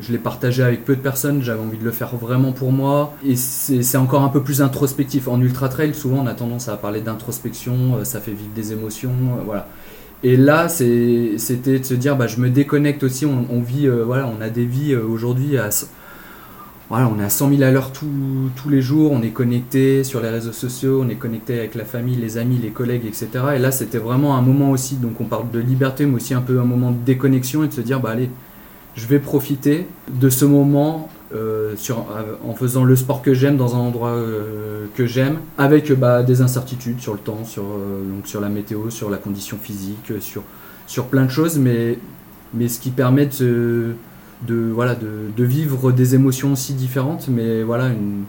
je 0.00 0.12
l'ai, 0.12 0.18
partagé 0.18 0.62
avec 0.62 0.84
peu 0.84 0.96
de 0.96 1.00
personnes, 1.00 1.42
j'avais 1.42 1.60
envie 1.60 1.78
de 1.78 1.84
le 1.84 1.90
faire 1.90 2.16
vraiment 2.16 2.52
pour 2.52 2.72
moi 2.72 3.14
et 3.24 3.36
c'est, 3.36 3.96
encore 3.96 4.22
un 4.22 4.28
peu 4.28 4.42
plus 4.42 4.62
introspectif. 4.62 5.28
En 5.28 5.40
ultra 5.40 5.68
trail, 5.68 5.94
souvent 5.94 6.18
on 6.24 6.26
a 6.26 6.34
tendance 6.34 6.68
à 6.68 6.76
parler 6.76 7.00
d'introspection, 7.00 7.96
euh, 7.96 8.04
ça 8.04 8.20
fait 8.20 8.32
vivre 8.32 8.50
des 8.54 8.72
émotions, 8.72 9.10
euh, 9.10 9.42
voilà. 9.44 9.68
Et 10.24 10.36
là, 10.36 10.68
c'était 10.68 11.78
de 11.78 11.84
se 11.84 11.94
dire, 11.94 12.16
bah, 12.16 12.26
je 12.26 12.40
me 12.40 12.50
déconnecte 12.50 13.04
aussi. 13.04 13.24
On, 13.24 13.60
vit, 13.60 13.86
voilà, 13.86 14.26
on 14.26 14.40
a 14.40 14.50
des 14.50 14.64
vies 14.64 14.96
aujourd'hui 14.96 15.56
à, 15.56 15.70
voilà, 16.88 17.10
on 17.14 17.20
est 17.20 17.24
à 17.24 17.28
100 17.28 17.50
000 17.50 17.62
à 17.62 17.70
l'heure 17.70 17.92
tous 17.92 18.68
les 18.70 18.80
jours, 18.80 19.12
on 19.12 19.22
est 19.22 19.30
connecté 19.30 20.04
sur 20.04 20.22
les 20.22 20.30
réseaux 20.30 20.52
sociaux, 20.52 21.02
on 21.04 21.08
est 21.10 21.16
connecté 21.16 21.58
avec 21.58 21.74
la 21.74 21.84
famille, 21.84 22.16
les 22.16 22.38
amis, 22.38 22.58
les 22.62 22.70
collègues, 22.70 23.04
etc. 23.04 23.28
Et 23.56 23.58
là, 23.58 23.70
c'était 23.72 23.98
vraiment 23.98 24.36
un 24.36 24.40
moment 24.40 24.70
aussi, 24.70 24.96
donc 24.96 25.20
on 25.20 25.24
parle 25.24 25.50
de 25.50 25.58
liberté, 25.58 26.06
mais 26.06 26.16
aussi 26.16 26.32
un 26.32 26.40
peu 26.40 26.58
un 26.60 26.64
moment 26.64 26.90
de 26.90 26.96
déconnexion 27.04 27.62
et 27.62 27.68
de 27.68 27.74
se 27.74 27.82
dire, 27.82 28.00
bah 28.00 28.10
allez, 28.10 28.30
je 28.94 29.06
vais 29.06 29.18
profiter 29.18 29.86
de 30.10 30.30
ce 30.30 30.46
moment 30.46 31.10
euh, 31.34 31.74
sur, 31.76 32.06
en 32.42 32.54
faisant 32.54 32.84
le 32.84 32.96
sport 32.96 33.20
que 33.20 33.34
j'aime 33.34 33.58
dans 33.58 33.76
un 33.76 33.80
endroit 33.80 34.12
euh, 34.12 34.86
que 34.94 35.04
j'aime, 35.04 35.40
avec 35.58 35.92
bah, 35.92 36.22
des 36.22 36.40
incertitudes 36.40 37.00
sur 37.00 37.12
le 37.12 37.18
temps, 37.18 37.44
sur, 37.44 37.64
euh, 37.64 38.40
la 38.40 38.48
météo, 38.48 38.88
sur 38.88 39.10
la 39.10 39.18
condition 39.18 39.58
physique, 39.62 40.12
sur, 40.86 41.04
plein 41.04 41.26
de 41.26 41.30
choses, 41.30 41.58
mais, 41.58 41.98
mais 42.54 42.68
ce 42.68 42.80
qui 42.80 42.88
permet 42.88 43.26
de 43.26 43.94
de, 44.46 44.70
voilà, 44.72 44.94
de, 44.94 45.44
vivre 45.44 45.92
des 45.92 46.14
émotions 46.14 46.52
aussi 46.52 46.74
différentes, 46.74 47.28
mais 47.28 47.62
voilà, 47.62 47.88
une, 47.88 48.24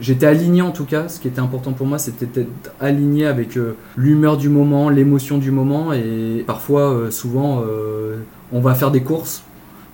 j'étais 0.00 0.26
aligné 0.26 0.62
en 0.62 0.70
tout 0.70 0.84
cas. 0.84 1.08
Ce 1.08 1.20
qui 1.20 1.28
était 1.28 1.40
important 1.40 1.72
pour 1.72 1.86
moi, 1.86 1.98
c'était 1.98 2.26
d'être 2.26 2.72
aligné 2.80 3.26
avec 3.26 3.56
euh, 3.56 3.76
l'humeur 3.96 4.36
du 4.36 4.48
moment, 4.48 4.88
l'émotion 4.88 5.38
du 5.38 5.50
moment. 5.50 5.92
Et 5.92 6.44
parfois, 6.46 6.92
euh, 6.92 7.10
souvent, 7.10 7.62
euh, 7.66 8.18
on 8.52 8.60
va 8.60 8.74
faire 8.74 8.90
des 8.90 9.02
courses. 9.02 9.42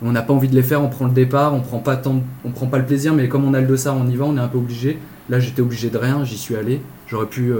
On 0.02 0.12
n'a 0.12 0.22
pas 0.22 0.32
envie 0.32 0.48
de 0.48 0.54
les 0.54 0.62
faire, 0.62 0.82
on 0.82 0.88
prend 0.88 1.06
le 1.06 1.12
départ, 1.12 1.54
on 1.54 1.60
prend 1.60 1.78
pas 1.78 1.96
tant, 1.96 2.22
on 2.44 2.50
prend 2.50 2.66
pas 2.66 2.78
le 2.78 2.86
plaisir, 2.86 3.14
mais 3.14 3.28
comme 3.28 3.44
on 3.44 3.52
a 3.52 3.60
le 3.60 3.66
dossard, 3.66 3.96
on 3.96 4.06
y 4.06 4.14
va, 4.14 4.26
on 4.26 4.36
est 4.36 4.40
un 4.40 4.46
peu 4.46 4.58
obligé. 4.58 4.98
Là, 5.28 5.40
j'étais 5.40 5.60
obligé 5.60 5.90
de 5.90 5.98
rien, 5.98 6.24
j'y 6.24 6.38
suis 6.38 6.54
allé. 6.54 6.80
J'aurais 7.08 7.26
pu 7.26 7.52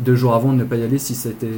deux 0.00 0.14
jours 0.14 0.34
avant 0.34 0.52
ne 0.52 0.62
pas 0.62 0.76
y 0.76 0.84
aller 0.84 0.98
si 0.98 1.14
c'était, 1.14 1.48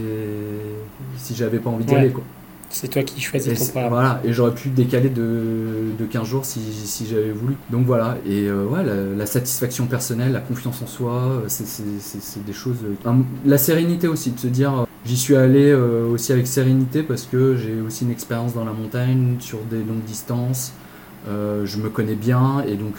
si 1.16 1.34
j'avais 1.34 1.58
pas 1.58 1.68
envie 1.68 1.84
d'y 1.84 1.94
aller 1.94 2.10
quoi. 2.10 2.22
C'est 2.70 2.88
toi 2.88 3.02
qui 3.02 3.20
choisis 3.20 3.72
ton 3.72 3.88
Voilà, 3.88 4.20
et 4.24 4.32
j'aurais 4.32 4.54
pu 4.54 4.68
décaler 4.68 5.08
de, 5.08 5.92
de 5.98 6.04
15 6.04 6.26
jours 6.26 6.44
si, 6.44 6.60
si 6.60 7.06
j'avais 7.06 7.30
voulu. 7.30 7.56
Donc 7.70 7.86
voilà, 7.86 8.18
et 8.26 8.46
euh, 8.46 8.66
ouais, 8.66 8.82
la, 9.16 9.26
satisfaction 9.26 9.86
personnelle, 9.86 10.32
la 10.32 10.40
confiance 10.40 10.82
en 10.82 10.86
soi, 10.86 11.14
euh, 11.14 11.40
c'est 11.48 12.44
des 12.44 12.52
choses. 12.52 12.76
Euh, 13.06 13.12
la 13.46 13.58
sérénité 13.58 14.06
aussi, 14.06 14.32
de 14.32 14.38
se 14.38 14.48
dire, 14.48 14.86
j'y 15.06 15.16
suis 15.16 15.34
allé 15.34 15.72
aussi 15.74 16.32
avec 16.32 16.46
sérénité 16.46 17.02
parce 17.02 17.24
que 17.24 17.56
j'ai 17.56 17.80
aussi 17.80 18.04
une 18.04 18.10
expérience 18.10 18.54
dans 18.54 18.64
la 18.64 18.72
montagne 18.72 19.36
sur 19.40 19.58
des 19.70 19.78
longues 19.78 20.04
distances. 20.06 20.72
je 21.26 21.76
me 21.78 21.88
connais 21.88 22.16
bien 22.16 22.62
et 22.66 22.74
donc 22.74 22.96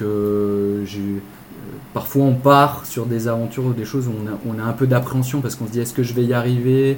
parfois 1.94 2.26
on 2.26 2.36
part 2.36 2.86
sur 2.86 3.06
des 3.06 3.28
aventures 3.28 3.66
ou 3.66 3.74
des 3.74 3.86
choses 3.86 4.08
où 4.08 4.12
on 4.12 4.28
a, 4.28 4.56
on 4.56 4.60
a 4.60 4.64
un 4.64 4.74
peu 4.74 4.88
d'appréhension 4.88 5.42
parce 5.42 5.56
qu'on 5.56 5.68
se 5.68 5.72
dit 5.72 5.80
est-ce 5.80 5.94
que 5.94 6.04
je 6.04 6.14
vais 6.14 6.24
y 6.24 6.34
arriver? 6.34 6.98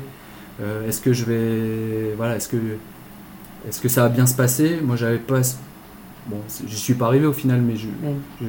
Euh, 0.61 0.87
Est-ce 0.87 1.01
que 1.01 1.13
je 1.13 1.25
vais. 1.25 2.13
Voilà, 2.17 2.35
est-ce 2.35 2.47
que, 2.49 2.57
est 3.67 3.81
que 3.81 3.89
ça 3.89 4.03
va 4.03 4.09
bien 4.09 4.25
se 4.25 4.35
passer? 4.35 4.77
Moi, 4.83 4.95
j'avais 4.95 5.17
pas. 5.17 5.41
Bon, 6.27 6.37
j'y 6.67 6.77
suis 6.77 6.93
pas 6.93 7.07
arrivé 7.07 7.25
au 7.25 7.33
final, 7.33 7.61
mais 7.61 7.75
je 7.75 7.87
je- 8.39 8.45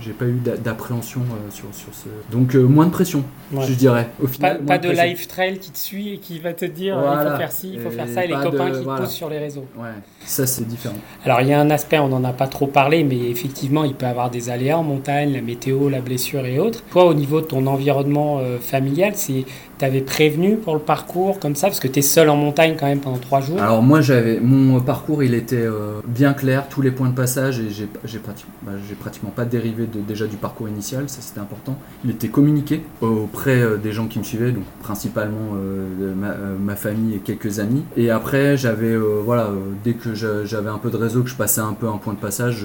j'ai 0.00 0.12
pas 0.12 0.24
eu 0.26 0.34
d'a- 0.34 0.56
d'appréhension 0.56 1.22
euh, 1.22 1.50
sur, 1.50 1.64
sur 1.72 1.92
ce. 1.92 2.06
Donc, 2.30 2.54
euh, 2.54 2.62
moins 2.62 2.86
de 2.86 2.92
pression, 2.92 3.24
Ouais. 3.52 3.64
je 3.66 3.72
dirais. 3.74 4.08
Au 4.22 4.26
Pas, 4.26 4.32
final, 4.32 4.58
pas 4.60 4.78
de 4.78 4.86
pression. 4.86 5.04
live 5.04 5.26
trail 5.26 5.58
qui 5.58 5.72
te 5.72 5.78
suit 5.78 6.12
et 6.14 6.18
qui 6.18 6.38
va 6.38 6.52
te 6.52 6.64
dire 6.64 6.96
euh, 6.96 7.00
il 7.02 7.06
Voilà. 7.16 7.30
faut 7.32 7.36
faire 7.38 7.50
ci, 7.52 7.70
il 7.74 7.80
faut 7.80 7.90
faire 7.90 8.06
ça, 8.08 8.24
et 8.24 8.28
les 8.28 8.34
copains 8.34 8.66
de- 8.68 8.74
qui 8.74 8.78
te 8.78 8.84
voilà. 8.84 9.00
posent 9.00 9.10
sur 9.10 9.28
les 9.28 9.40
réseaux. 9.40 9.66
Ouais, 9.76 9.88
ça 10.24 10.46
c'est 10.46 10.64
différent. 10.64 10.94
Alors 11.24 11.40
il 11.40 11.48
y 11.48 11.52
a 11.52 11.60
un 11.60 11.70
aspect, 11.70 11.98
on 11.98 12.06
n'en 12.08 12.22
a 12.22 12.32
pas 12.32 12.46
trop 12.46 12.68
parlé, 12.68 13.02
mais 13.02 13.18
effectivement 13.30 13.82
il 13.82 13.94
peut 13.94 14.06
y 14.06 14.08
avoir 14.08 14.30
des 14.30 14.48
aléas 14.48 14.78
en 14.78 14.84
montagne, 14.84 15.32
la 15.32 15.40
météo, 15.42 15.88
la 15.88 16.00
blessure 16.00 16.46
et 16.46 16.60
autres. 16.60 16.84
Toi 16.92 17.06
au 17.06 17.14
niveau 17.14 17.40
de 17.40 17.46
ton 17.46 17.66
environnement 17.66 18.38
euh, 18.38 18.58
familial, 18.60 19.14
c'est 19.16 19.44
t'avais 19.82 20.00
prévenu 20.00 20.58
pour 20.58 20.74
le 20.74 20.80
parcours 20.80 21.40
comme 21.40 21.56
ça, 21.56 21.66
parce 21.66 21.80
que 21.80 21.88
tu 21.88 21.98
es 21.98 22.02
seul 22.02 22.30
en 22.30 22.36
montagne 22.36 22.76
quand 22.78 22.86
même 22.86 23.00
pendant 23.00 23.18
trois 23.18 23.40
jours. 23.40 23.60
Alors 23.60 23.82
moi 23.82 24.00
j'avais 24.00 24.38
mon 24.38 24.80
parcours 24.80 25.24
il 25.24 25.34
était 25.34 25.56
euh, 25.56 25.98
bien 26.06 26.34
clair, 26.34 26.68
tous 26.68 26.82
les 26.82 26.92
points 26.92 27.08
de 27.08 27.16
passage 27.16 27.58
et 27.58 27.68
j'ai 27.68 27.86
bah, 27.86 28.72
pratiquement 29.00 29.30
pas 29.30 29.44
dérivé 29.44 29.88
déjà 30.06 30.28
du 30.28 30.36
parcours 30.36 30.68
initial, 30.68 31.08
ça 31.08 31.20
c'était 31.20 31.40
important. 31.40 31.76
Il 32.04 32.10
était 32.12 32.28
communiqué 32.28 32.82
auprès 33.00 33.60
euh, 33.60 33.76
des 33.76 33.90
gens 33.90 34.06
qui 34.06 34.20
me 34.20 34.24
suivaient, 34.24 34.52
donc 34.52 34.62
principalement 34.84 35.56
euh, 35.56 36.14
ma, 36.60 36.76
famille 36.76 37.16
et 37.16 37.18
quelques 37.18 37.58
amis. 37.58 37.82
Et 37.96 38.10
après 38.10 38.56
j'avais 38.56 38.96
voilà 38.96 39.50
dès 39.82 39.94
que 39.94 40.14
j'a- 40.14 40.44
j'avais 40.44 40.70
un 40.70 40.78
peu 40.78 40.90
de 40.90 40.96
réseau, 40.96 41.24
que 41.24 41.30
je 41.30 41.34
passais 41.34 41.60
un 41.60 41.72
peu 41.72 41.88
un 41.88 41.96
point 41.96 42.14
de 42.14 42.20
passage, 42.20 42.64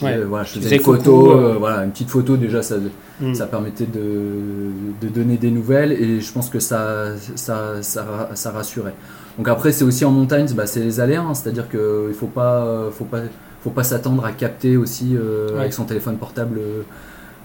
Ouais. 0.00 0.14
faisais- 0.14 0.24
voilà, 0.24 0.44
je 0.44 0.58
faisais 0.58 0.76
une 0.76 0.82
photo, 0.82 1.18
coucou, 1.18 1.30
euh, 1.32 1.54
euh. 1.54 1.56
voilà 1.58 1.84
une 1.84 1.90
petite 1.90 2.08
photo 2.10 2.36
déjà 2.36 2.62
ça 2.62 2.76
Mm. 3.20 3.34
ça 3.34 3.46
permettait 3.46 3.86
de, 3.86 4.00
de 5.00 5.08
donner 5.08 5.36
des 5.36 5.50
nouvelles 5.50 5.92
et 5.92 6.20
je 6.20 6.32
pense 6.32 6.48
que 6.48 6.58
ça, 6.58 7.08
ça, 7.36 7.74
ça, 7.82 8.02
ra- 8.04 8.30
ça 8.34 8.50
rassurait. 8.50 8.94
Donc 9.38 9.48
après, 9.48 9.70
c'est 9.70 9.84
aussi 9.84 10.04
en 10.04 10.10
montagne, 10.10 10.46
bah, 10.56 10.66
c'est 10.66 10.80
les 10.80 10.98
aléas, 10.98 11.20
hein, 11.22 11.34
c'est-à-dire 11.34 11.68
qu'il 11.68 11.78
ne 12.08 12.12
faut 12.12 12.26
pas, 12.26 12.88
faut 12.90 13.04
pas, 13.04 13.20
faut 13.62 13.70
pas 13.70 13.84
s'attendre 13.84 14.24
à 14.24 14.32
capter 14.32 14.76
aussi 14.76 15.14
euh, 15.14 15.52
Ouais. 15.52 15.60
avec 15.60 15.72
son 15.72 15.84
téléphone 15.84 16.16
portable 16.16 16.58
euh, 16.58 16.82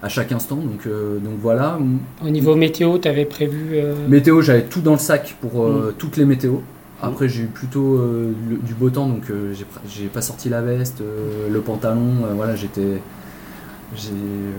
à 0.01 0.09
chaque 0.09 0.31
instant. 0.31 0.55
Donc, 0.55 0.87
euh, 0.87 1.19
donc 1.19 1.33
voilà. 1.41 1.77
Au 2.25 2.29
niveau 2.29 2.55
météo, 2.55 2.97
tu 2.97 3.07
avais 3.07 3.25
prévu. 3.25 3.71
euh, 3.73 3.93
Météo, 4.07 4.41
j'avais 4.41 4.63
tout 4.63 4.81
dans 4.81 4.93
le 4.93 4.99
sac 4.99 5.35
pour 5.41 5.51
Mm. 5.63 5.67
euh, 5.75 5.91
toutes 5.97 6.17
les 6.17 6.25
météos. 6.25 6.61
Après, 7.01 7.29
j'ai 7.29 7.43
eu 7.43 7.47
plutôt 7.47 7.95
euh, 7.97 8.33
du 8.63 8.73
beau 8.73 8.89
temps, 8.89 9.07
donc 9.07 9.29
euh, 9.29 9.53
j'ai 9.87 10.05
pas 10.07 10.21
sorti 10.21 10.49
la 10.49 10.61
veste, 10.61 11.01
euh, 11.01 11.47
le 11.51 11.61
pantalon, 11.61 12.13
voilà, 12.35 12.55
j'étais 12.55 13.01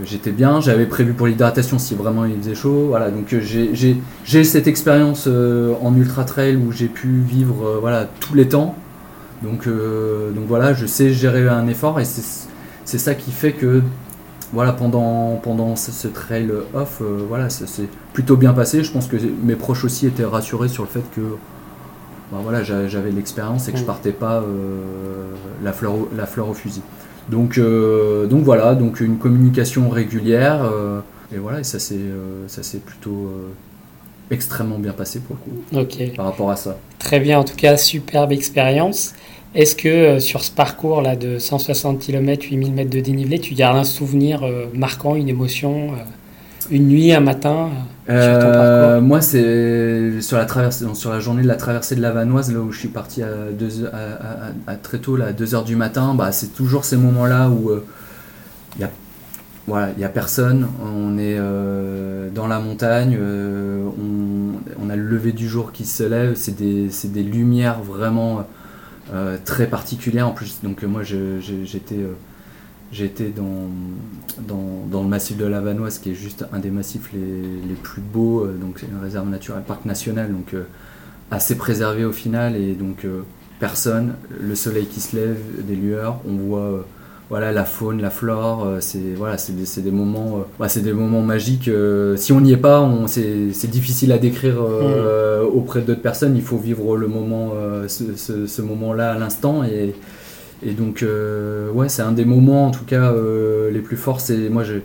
j'étais 0.04 0.30
bien. 0.30 0.60
J'avais 0.60 0.86
prévu 0.86 1.12
pour 1.12 1.26
l'hydratation 1.26 1.78
si 1.78 1.94
vraiment 1.94 2.24
il 2.24 2.38
faisait 2.38 2.54
chaud. 2.54 2.86
Voilà, 2.88 3.10
donc 3.10 3.34
j'ai- 3.40 4.44
cette 4.44 4.66
expérience 4.66 5.28
en 5.28 5.94
ultra 5.96 6.24
trail 6.24 6.56
où 6.56 6.72
j'ai 6.72 6.86
pu 6.88 7.08
vivre 7.20 7.78
voilà 7.80 8.08
tous 8.20 8.34
les 8.34 8.48
temps. 8.48 8.74
Donc 9.42 9.66
donc 9.68 10.44
voilà, 10.46 10.72
je 10.74 10.86
sais 10.86 11.12
gérer 11.12 11.46
un 11.48 11.66
effort 11.68 12.00
et 12.00 12.04
c'est 12.04 12.48
c'est 12.84 12.98
ça 12.98 13.14
qui 13.14 13.32
fait 13.32 13.52
que 13.52 13.82
voilà 14.54 14.72
pendant 14.72 15.36
pendant 15.42 15.76
ce, 15.76 16.08
trail 16.08 16.50
off, 16.74 17.02
euh, 17.02 17.18
voilà, 17.28 17.50
ça 17.50 17.66
s'est 17.66 17.88
plutôt 18.14 18.36
bien 18.36 18.54
passé. 18.54 18.82
Je 18.82 18.90
pense 18.90 19.06
que 19.08 19.16
mes 19.42 19.56
proches 19.56 19.84
aussi 19.84 20.06
étaient 20.06 20.24
rassurés 20.24 20.68
sur 20.68 20.84
le 20.84 20.88
fait 20.88 21.04
que 21.14 21.20
ben 22.32 22.38
voilà, 22.42 22.62
j'a- 22.62 22.88
j'avais 22.88 23.10
l'expérience 23.10 23.68
et 23.68 23.72
que 23.72 23.78
je 23.78 23.82
Mm. 23.84 23.86
partais 23.86 24.12
pas 24.12 24.36
euh, 24.40 25.30
la, 25.62 25.72
fleur 25.72 25.94
au, 25.94 26.08
la 26.16 26.26
fleur 26.26 26.48
au 26.48 26.54
fusil. 26.54 26.82
Donc, 27.30 27.58
euh, 27.58 28.26
donc 28.26 28.42
voilà, 28.44 28.74
donc 28.74 29.00
une 29.00 29.16
communication 29.18 29.88
régulière. 29.88 30.64
euh, 30.64 31.00
et 31.34 31.38
voilà, 31.38 31.60
et 31.60 31.64
ça 31.64 31.78
s'est 31.78 32.78
plutôt 32.78 33.30
extrêmement 34.30 34.78
bien 34.78 34.92
passé 34.92 35.20
pour 35.20 35.36
le 35.36 35.52
coup, 35.80 35.86
Ok, 35.86 36.14
par 36.16 36.26
rapport 36.26 36.50
à 36.50 36.56
ça. 36.56 36.76
très 36.98 37.20
bien. 37.20 37.38
En 37.38 37.44
tout 37.44 37.56
cas, 37.56 37.76
superbe 37.76 38.32
expérience. 38.32 39.14
Est-ce 39.54 39.74
que 39.74 39.88
euh, 39.88 40.20
sur 40.20 40.42
ce 40.44 40.50
parcours 40.50 41.00
là 41.00 41.16
de 41.16 41.38
160 41.38 41.98
km, 41.98 42.44
8000 42.50 42.72
mètres 42.72 42.90
de 42.90 43.00
dénivelé, 43.00 43.38
tu 43.38 43.54
gardes 43.54 43.78
un 43.78 43.84
souvenir 43.84 44.42
euh, 44.42 44.66
marquant, 44.74 45.14
une 45.16 45.28
émotion, 45.28 45.92
euh, 45.94 45.96
une 46.70 46.88
nuit, 46.88 47.12
un 47.12 47.20
matin 47.20 47.70
euh, 48.08 48.20
sur 48.22 48.38
ton 48.38 48.52
Euh, 48.52 48.92
parcours 48.92 49.02
moi, 49.02 49.20
c'est 49.20 50.20
sur 50.20 50.36
la 50.38 50.44
traversée, 50.46 50.86
sur 50.94 51.10
la 51.12 51.20
journée 51.20 51.42
de 51.42 51.48
la 51.48 51.56
traversée 51.56 51.94
de 51.96 52.00
la 52.02 52.10
Vanoise, 52.12 52.52
là 52.52 52.60
où 52.60 52.72
je 52.72 52.78
suis 52.78 52.88
parti 52.88 53.22
à, 53.22 53.28
deux, 53.58 53.86
à, 53.86 53.96
à- 54.68 54.72
à- 54.72 54.76
très 54.76 54.98
tôt, 54.98 55.16
là, 55.16 55.26
à 55.26 55.32
2 55.32 55.54
heures 55.54 55.64
du 55.64 55.76
matin. 55.76 56.14
Bah, 56.14 56.32
c'est 56.32 56.54
toujours 56.54 56.84
ces 56.84 56.96
moments-là 56.96 57.50
où 57.50 57.70
il 58.76 58.80
y 58.82 58.84
a 58.84 58.90
voilà, 59.66 59.90
il 59.96 60.00
y 60.00 60.04
a 60.04 60.08
personne. 60.08 60.66
On 60.82 61.18
est 61.18 61.36
euh, 61.38 62.30
dans 62.34 62.46
la 62.46 62.58
montagne. 62.60 63.16
euh, 63.20 63.84
on, 63.86 64.84
on 64.84 64.90
a 64.90 64.96
le 64.96 65.02
lever 65.04 65.32
du 65.32 65.48
jour 65.48 65.72
qui 65.72 65.84
se 65.84 66.02
lève. 66.04 66.34
C'est 66.36 66.56
des, 66.56 66.90
c'est 66.90 67.12
des 67.12 67.22
lumières 67.22 67.82
vraiment 67.82 68.46
euh, 69.14 69.36
très 69.44 69.66
particulières. 69.66 70.28
En 70.28 70.32
plus, 70.32 70.60
donc 70.62 70.84
euh, 70.84 70.88
moi, 70.88 71.02
j'étais 71.04 71.96
euh, 71.96 72.14
J'étais 72.90 73.28
dans, 73.36 73.68
dans, 74.46 74.86
dans 74.90 75.02
le 75.02 75.08
massif 75.08 75.36
de 75.36 75.44
la 75.44 75.60
Vanoise, 75.60 75.98
qui 75.98 76.10
est 76.12 76.14
juste 76.14 76.46
un 76.52 76.58
des 76.58 76.70
massifs 76.70 77.10
les, 77.12 77.18
les 77.68 77.74
plus 77.74 78.00
beaux. 78.00 78.44
euh, 78.44 78.56
Donc, 78.58 78.78
c'est 78.80 78.86
une 78.86 79.00
réserve 79.02 79.28
naturelle, 79.28 79.62
parc 79.66 79.84
national, 79.84 80.32
donc 80.32 80.54
euh, 80.54 80.62
assez 81.30 81.56
préservé 81.56 82.04
au 82.06 82.12
final. 82.12 82.56
Et 82.56 82.72
donc, 82.74 83.04
euh, 83.04 83.20
personne, 83.60 84.14
le 84.40 84.54
soleil 84.54 84.86
qui 84.86 85.00
se 85.00 85.16
lève, 85.16 85.36
des 85.66 85.76
lueurs, 85.76 86.20
on 86.26 86.32
voit 86.36 86.60
euh, 86.60 86.80
voilà, 87.28 87.52
la 87.52 87.66
faune, 87.66 88.00
la 88.00 88.08
flore. 88.08 88.64
euh, 88.64 88.78
c'est 88.80 89.12
voilà, 89.14 89.36
c'est 89.36 89.52
des, 89.54 89.66
c'est 89.66 89.82
des 89.82 89.90
moments, 89.90 90.38
euh, 90.62 90.66
c'est 90.68 90.80
des 90.82 90.94
moments 90.94 91.20
magiques. 91.20 91.68
euh, 91.68 92.16
si 92.16 92.32
on 92.32 92.40
n'y 92.40 92.52
est 92.52 92.56
pas, 92.56 92.90
c'est, 93.06 93.52
c'est 93.52 93.68
difficile 93.70 94.12
à 94.12 94.18
décrire 94.18 94.56
euh, 94.62 95.42
auprès 95.44 95.82
d'autres 95.82 96.00
personnes. 96.00 96.36
Il 96.36 96.42
faut 96.42 96.56
vivre 96.56 96.96
le 96.96 97.06
moment, 97.08 97.50
euh, 97.54 97.86
ce, 97.86 98.16
ce- 98.16 98.46
ce 98.46 98.62
moment-là 98.62 99.12
à 99.12 99.18
l'instant. 99.18 99.62
Et, 99.62 99.94
et 100.62 100.72
donc, 100.72 101.02
euh, 101.02 101.70
ouais, 101.72 101.88
c'est 101.88 102.02
un 102.02 102.12
des 102.12 102.24
moments, 102.24 102.66
en 102.66 102.70
tout 102.70 102.84
cas, 102.84 103.12
euh, 103.12 103.70
les 103.70 103.80
plus 103.80 103.96
forts. 103.96 104.20
C'est 104.20 104.48
moi, 104.48 104.64
j'ai, 104.64 104.82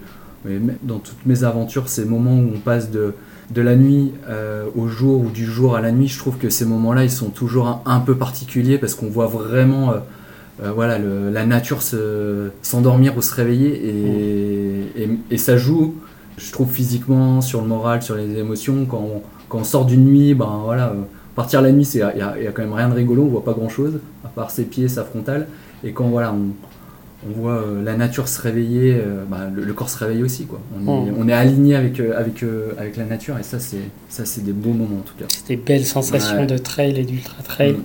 dans 0.83 0.99
toutes 0.99 1.25
mes 1.25 1.43
aventures, 1.43 1.87
ces 1.89 2.05
moments 2.05 2.35
où 2.35 2.51
on 2.55 2.59
passe 2.59 2.91
de, 2.91 3.13
de 3.51 3.61
la 3.61 3.75
nuit 3.75 4.11
euh, 4.29 4.65
au 4.75 4.87
jour 4.87 5.21
ou 5.21 5.29
du 5.29 5.45
jour 5.45 5.75
à 5.75 5.81
la 5.81 5.91
nuit, 5.91 6.07
je 6.07 6.17
trouve 6.19 6.37
que 6.37 6.49
ces 6.49 6.65
moments-là, 6.65 7.03
ils 7.03 7.11
sont 7.11 7.29
toujours 7.29 7.67
un, 7.67 7.81
un 7.85 7.99
peu 7.99 8.15
particuliers 8.15 8.77
parce 8.77 8.93
qu'on 8.95 9.09
voit 9.09 9.27
vraiment, 9.27 9.93
voilà, 10.75 10.97
le- 10.99 11.29
la 11.31 11.45
nature 11.45 11.81
se, 11.81 12.49
s'endormir 12.61 13.17
ou 13.17 13.21
se 13.21 13.33
réveiller 13.33 13.71
et, 13.89 15.03
et, 15.03 15.09
et 15.31 15.37
ça 15.37 15.57
joue, 15.57 15.95
je 16.37 16.51
trouve 16.51 16.69
physiquement, 16.71 17.41
sur 17.41 17.61
le 17.61 17.67
moral, 17.67 18.01
sur 18.01 18.15
les 18.15 18.37
émotions. 18.37 18.85
Quand 18.85 18.99
on, 19.15 19.21
quand 19.49 19.59
on 19.59 19.63
sort 19.63 19.85
d'une 19.85 20.05
nuit, 20.05 20.33
ben 20.35 20.61
voilà. 20.63 20.93
Partir 21.35 21.61
la 21.61 21.71
nuit, 21.71 21.87
il 21.93 21.97
n'y 21.97 22.21
a, 22.21 22.39
y 22.39 22.47
a 22.47 22.51
quand 22.51 22.61
même 22.61 22.73
rien 22.73 22.89
de 22.89 22.93
rigolo, 22.93 23.23
on 23.23 23.27
voit 23.27 23.43
pas 23.43 23.53
grand 23.53 23.69
chose, 23.69 23.99
à 24.23 24.27
part 24.27 24.51
ses 24.51 24.63
pieds, 24.65 24.87
sa 24.87 25.03
frontale. 25.03 25.47
Et 25.83 25.91
quand 25.91 26.05
voilà, 26.07 26.31
on, 26.33 26.49
on 27.27 27.39
voit 27.41 27.53
euh, 27.53 27.83
la 27.83 27.95
nature 27.95 28.27
se 28.27 28.39
réveiller, 28.41 28.93
euh, 28.95 29.23
bah, 29.27 29.49
le, 29.53 29.63
le 29.63 29.73
corps 29.73 29.89
se 29.89 29.97
réveille 29.97 30.21
aussi. 30.23 30.45
Quoi. 30.45 30.59
On, 30.75 31.07
est, 31.07 31.11
Mm. 31.11 31.15
on 31.19 31.27
est 31.27 31.33
aligné 31.33 31.75
avec, 31.75 31.99
euh, 31.99 32.17
avec, 32.19 32.43
avec 32.77 32.97
la 32.97 33.05
nature 33.05 33.37
et 33.39 33.43
ça, 33.43 33.59
c'est, 33.59 33.77
ça, 34.09 34.25
c'est 34.25 34.43
des 34.43 34.51
beaux 34.53 34.73
moments 34.73 34.97
en 34.99 35.01
tout 35.03 35.15
cas. 35.17 35.25
C'est 35.29 35.47
des 35.47 35.55
belles 35.55 35.85
sensations 35.85 36.41
Ouais. 36.41 36.45
de 36.45 36.57
trail 36.57 36.99
et 36.99 37.03
d'ultra 37.03 37.41
trail. 37.43 37.73
Mm. 37.73 37.83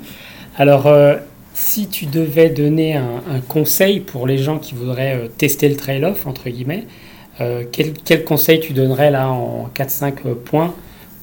Alors, 0.58 0.86
euh, 0.86 1.16
si 1.54 1.86
tu 1.88 2.06
devais 2.06 2.50
donner 2.50 2.96
un, 2.96 3.22
un 3.34 3.40
conseil 3.40 4.00
pour 4.00 4.26
les 4.26 4.38
gens 4.38 4.58
qui 4.58 4.74
voudraient 4.74 5.30
tester 5.38 5.68
le 5.68 5.76
trail 5.76 6.04
off, 6.04 6.26
entre 6.26 6.50
guillemets, 6.50 6.86
euh, 7.40 7.62
quel, 7.72 7.92
quel 7.94 8.24
conseil 8.24 8.60
tu 8.60 8.72
donnerais 8.72 9.10
là 9.10 9.28
en 9.30 9.68
4-5 9.74 10.12
euh, 10.26 10.34
points 10.34 10.74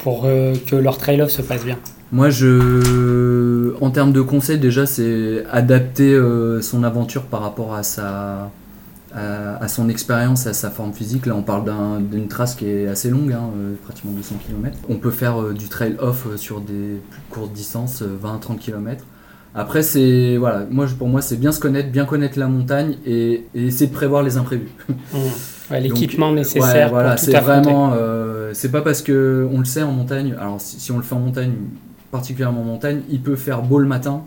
pour 0.06 0.26
euh, 0.26 0.54
que 0.68 0.76
leur 0.76 1.00
trail 1.00 1.20
off 1.24 1.32
se 1.32 1.42
passe 1.42 1.66
bien 1.66 1.80
Moi, 2.12 2.30
je, 2.30 3.74
en 3.82 3.90
termes 3.90 4.12
de 4.14 4.22
conseils, 4.22 4.60
déjà, 4.60 4.86
c'est 4.86 5.44
adapter 5.52 6.14
euh, 6.14 6.62
son 6.62 6.84
aventure 6.84 7.24
par 7.24 7.42
rapport 7.42 7.74
à 7.74 7.82
sa, 7.82 8.52
à, 9.16 9.68
son 9.68 9.90
expérience, 9.90 10.46
à 10.46 10.54
sa 10.54 10.70
forme 10.70 10.94
physique. 10.94 11.26
Là, 11.26 11.34
on 11.36 11.42
parle 11.42 11.66
d'un- 11.66 12.00
d'une 12.02 12.28
trace 12.28 12.54
qui 12.54 12.68
est 12.70 12.88
assez 12.88 13.10
longue, 13.10 13.34
hein, 13.34 13.50
euh, 13.58 13.74
pratiquement 13.84 14.12
200 14.12 14.36
km. 14.46 14.78
On 14.90 14.98
peut 14.98 15.10
faire 15.10 15.42
du 15.54 15.68
trail 15.70 15.96
off 16.00 16.28
sur 16.36 16.62
des 16.62 17.02
plus 17.10 17.22
courtes 17.32 17.54
distances, 17.54 18.04
20-30 18.04 18.60
km. 18.60 19.04
Après, 19.58 19.84
c'est 19.84 20.36
voilà, 20.38 20.66
moi, 20.70 20.86
pour 20.98 21.08
moi, 21.08 21.22
c'est 21.22 21.38
bien 21.38 21.54
se 21.54 21.62
connaître, 21.62 21.90
bien 21.90 22.06
connaître 22.06 22.38
la 22.38 22.48
montagne 22.48 22.98
et, 23.06 23.46
et 23.56 23.68
essayer 23.68 23.88
de 23.88 23.94
prévoir 23.94 24.22
les 24.24 24.38
imprévus. 24.38 24.70
Mm. 25.14 25.72
Ouais, 25.72 25.82
L'équipement 25.82 26.32
nécessaire 26.32 26.88
ouais, 26.88 26.90
voilà, 26.90 27.18
c'est 27.18 27.40
vraiment. 27.40 27.94
euh, 27.96 28.52
c'est 28.54 28.70
pas 28.70 28.82
parce 28.82 29.02
que 29.02 29.48
on 29.52 29.58
le 29.60 29.66
sait 29.66 29.82
en 29.82 29.92
montagne. 29.92 30.36
Alors 30.40 30.62
si, 30.62 30.80
si 30.80 30.92
on 30.92 30.98
le 30.98 31.04
fait 31.04 31.16
en 31.16 31.20
montagne, 31.20 31.54
particulièrement 32.12 32.62
en 32.62 32.66
montagne, 32.66 33.02
il 33.10 33.20
peut 33.22 33.36
faire 33.36 33.64
beau 33.64 33.80
le 33.80 33.88
matin 33.88 34.22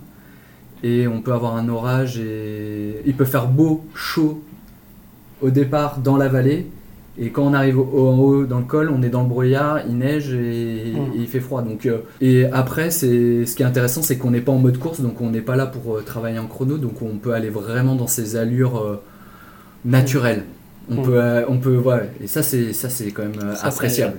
et 0.83 1.07
on 1.07 1.21
peut 1.21 1.33
avoir 1.33 1.57
un 1.57 1.69
orage 1.69 2.19
et 2.19 3.03
il 3.07 3.15
peut 3.15 3.25
faire 3.25 3.47
beau, 3.47 3.85
chaud 3.95 4.43
au 5.41 5.51
départ 5.51 5.99
dans 5.99 6.17
la 6.17 6.27
vallée. 6.29 6.67
Et 7.21 7.31
quand 7.31 7.43
on 7.43 7.53
arrive 7.53 7.79
au- 7.81 8.09
en 8.09 8.19
haut 8.19 8.45
dans 8.45 8.59
le 8.59 8.65
col, 8.65 8.91
on 8.91 9.03
est 9.03 9.09
dans 9.09 9.23
le 9.23 9.29
brouillard, 9.29 9.81
il 9.89 9.99
neige 9.99 10.33
et, 10.33 10.93
Mm. 10.95 11.13
et 11.17 11.19
il 11.19 11.27
fait 11.27 11.41
froid. 11.41 11.63
Donc, 11.63 11.85
euh, 11.87 11.99
et 12.21 12.45
après, 12.53 12.91
c'est 12.91 13.45
ce 13.45 13.57
qui 13.57 13.63
est 13.63 13.67
intéressant, 13.67 14.03
c'est 14.03 14.17
qu'on 14.19 14.31
n'est 14.31 14.41
pas 14.41 14.53
en 14.53 14.59
mode 14.59 14.79
course, 14.79 15.01
donc 15.01 15.21
on 15.21 15.31
n'est 15.31 15.41
pas 15.41 15.57
là 15.57 15.67
pour 15.67 15.97
euh, 15.97 16.03
travailler 16.03 16.39
en 16.39 16.47
chrono, 16.47 16.79
donc 16.79 17.03
on 17.03 17.17
peut 17.17 17.33
aller 17.33 17.49
vraiment 17.51 17.97
dans 17.97 18.07
ces 18.07 18.37
allures 18.37 18.79
euh, 18.79 19.01
naturelles. 19.85 20.45
On 20.91 20.95
Mm. 20.97 21.03
peut, 21.05 21.21
on 21.49 21.59
peut, 21.59 21.77
ouais. 21.77 22.11
Et 22.23 22.27
ça, 22.27 22.43
c'est, 22.43 22.73
ça, 22.73 22.89
c'est 22.89 23.11
quand 23.11 23.23
même 23.25 23.55
Ça, 23.57 23.67
appréciable. 23.69 24.17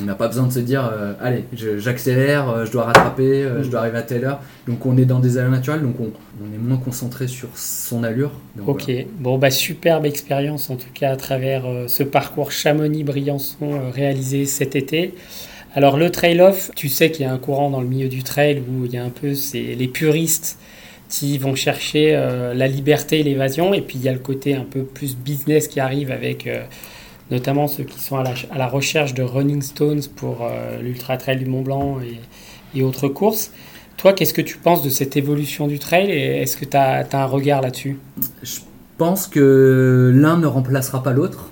On 0.00 0.04
n'a 0.04 0.14
pas 0.14 0.28
besoin 0.28 0.46
de 0.46 0.52
se 0.52 0.60
dire, 0.60 0.88
euh, 0.92 1.12
allez, 1.20 1.44
j'accélère, 1.78 2.48
euh, 2.48 2.64
je 2.64 2.70
dois 2.72 2.84
rattraper, 2.84 3.42
euh, 3.42 3.60
Mm. 3.60 3.64
je 3.64 3.68
dois 3.70 3.80
arriver 3.80 3.98
à 3.98 4.02
telle 4.02 4.24
heure. 4.24 4.40
Donc 4.66 4.86
on 4.86 4.96
est 4.96 5.04
dans 5.04 5.18
des 5.18 5.38
allures 5.38 5.50
naturelles, 5.50 5.82
donc 5.82 5.98
on, 6.00 6.04
on 6.40 6.54
est 6.54 6.58
moins 6.58 6.76
concentré 6.76 7.26
sur 7.26 7.48
son 7.54 8.04
allure. 8.04 8.30
Donc, 8.56 8.68
Ok, 8.68 8.90
bon 9.18 9.38
bah 9.38 9.50
superbe 9.50 10.06
expérience 10.06 10.70
en 10.70 10.76
tout 10.76 10.90
cas 10.94 11.10
à 11.10 11.16
travers 11.16 11.64
ce 11.88 12.02
parcours 12.02 12.52
Chamonix-Briançon 12.52 13.90
réalisé 13.92 14.46
cet 14.46 14.76
été. 14.76 15.14
Alors 15.74 15.96
le 15.96 16.10
trail-off, 16.10 16.70
tu 16.76 16.88
sais 16.88 17.10
qu'il 17.10 17.26
y 17.26 17.28
a 17.28 17.32
un 17.32 17.38
courant 17.38 17.70
dans 17.70 17.80
le 17.80 17.86
milieu 17.86 18.08
du 18.08 18.22
trail 18.22 18.62
où 18.68 18.84
il 18.84 18.92
y 18.92 18.96
a 18.96 19.04
un 19.04 19.10
peu 19.10 19.32
les 19.54 19.88
puristes 19.88 20.58
qui 21.08 21.38
vont 21.38 21.54
chercher 21.54 22.12
la 22.54 22.68
liberté 22.68 23.20
et 23.20 23.22
l'évasion 23.22 23.72
et 23.74 23.80
puis 23.80 23.96
il 23.98 24.04
y 24.04 24.08
a 24.08 24.12
le 24.12 24.18
côté 24.18 24.54
un 24.54 24.64
peu 24.64 24.82
plus 24.82 25.16
business 25.16 25.68
qui 25.68 25.80
arrive 25.80 26.10
avec 26.10 26.48
notamment 27.30 27.68
ceux 27.68 27.84
qui 27.84 28.00
sont 28.00 28.16
à 28.16 28.22
la, 28.22 28.34
à 28.50 28.58
la 28.58 28.66
recherche 28.68 29.14
de 29.14 29.22
running 29.22 29.62
stones 29.62 30.02
pour 30.16 30.38
euh, 30.42 30.80
l'ultra 30.80 31.16
trail 31.16 31.38
du 31.38 31.46
Mont 31.46 31.62
Blanc 31.62 31.98
et, 32.00 32.78
et 32.78 32.82
autres 32.82 33.08
courses. 33.08 33.50
Toi, 33.96 34.12
qu'est-ce 34.12 34.32
que 34.32 34.42
tu 34.42 34.58
penses 34.58 34.82
de 34.82 34.90
cette 34.90 35.16
évolution 35.16 35.66
du 35.66 35.78
trail 35.78 36.10
et 36.10 36.42
est-ce 36.42 36.56
que 36.56 36.64
tu 36.64 36.76
as, 36.76 37.06
un 37.12 37.24
regard 37.24 37.60
là-dessus? 37.62 37.98
Je 38.42 38.60
pense 38.96 39.26
que 39.26 40.12
l'un 40.14 40.38
ne 40.38 40.46
remplacera 40.46 41.02
pas 41.02 41.12
l'autre. 41.12 41.50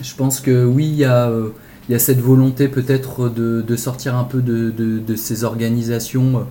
Je 0.00 0.14
pense 0.14 0.40
que 0.40 0.64
oui, 0.64 0.86
il 0.86 0.96
y 0.96 1.04
a, 1.04 1.30
y 1.88 1.94
a 1.94 1.98
cette 1.98 2.20
volonté 2.20 2.68
peut-être 2.68 3.28
de, 3.28 3.62
de 3.62 3.76
sortir 3.76 4.16
un 4.16 4.24
peu 4.24 4.40
de, 4.40 4.70
de- 4.70 5.16
ces 5.16 5.44
organisations 5.44 6.46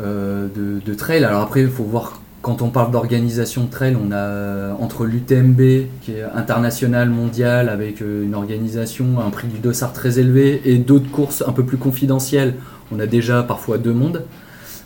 euh, 0.00 0.48
de 0.54 0.94
trail. 0.94 1.22
Alors 1.24 1.42
après, 1.42 1.60
il 1.60 1.68
faut 1.68 1.84
voir, 1.84 2.20
quand 2.42 2.62
on 2.62 2.70
parle 2.70 2.90
d'organisation 2.90 3.66
trail, 3.66 3.96
on 4.02 4.12
a 4.12 4.16
euh, 4.16 4.72
entre 4.80 5.04
l'UTMB, 5.04 5.60
qui 6.00 6.12
est 6.12 6.22
international, 6.34 7.10
mondial, 7.10 7.68
avec 7.68 8.00
euh, 8.00 8.24
une 8.24 8.34
organisation, 8.34 9.20
un 9.20 9.30
prix 9.30 9.48
du 9.48 9.58
dossard 9.58 9.92
très 9.92 10.18
élevé, 10.18 10.62
et 10.64 10.78
d'autres 10.78 11.10
courses 11.10 11.44
un 11.46 11.52
peu 11.52 11.64
plus 11.64 11.76
confidentielles, 11.76 12.54
on 12.92 12.98
a 12.98 13.06
déjà 13.06 13.42
parfois 13.42 13.76
deux 13.76 13.92
mondes. 13.92 14.24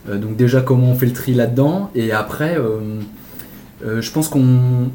Euh, 0.08 0.18
donc 0.18 0.36
déjà, 0.36 0.62
comment 0.62 0.90
on 0.90 0.94
fait 0.94 1.06
le 1.06 1.12
tri 1.12 1.34
là-dedans 1.34 1.90
Et 1.94 2.12
après... 2.12 2.58
je 3.84 4.10
pense 4.10 4.28
qu'on. 4.28 4.90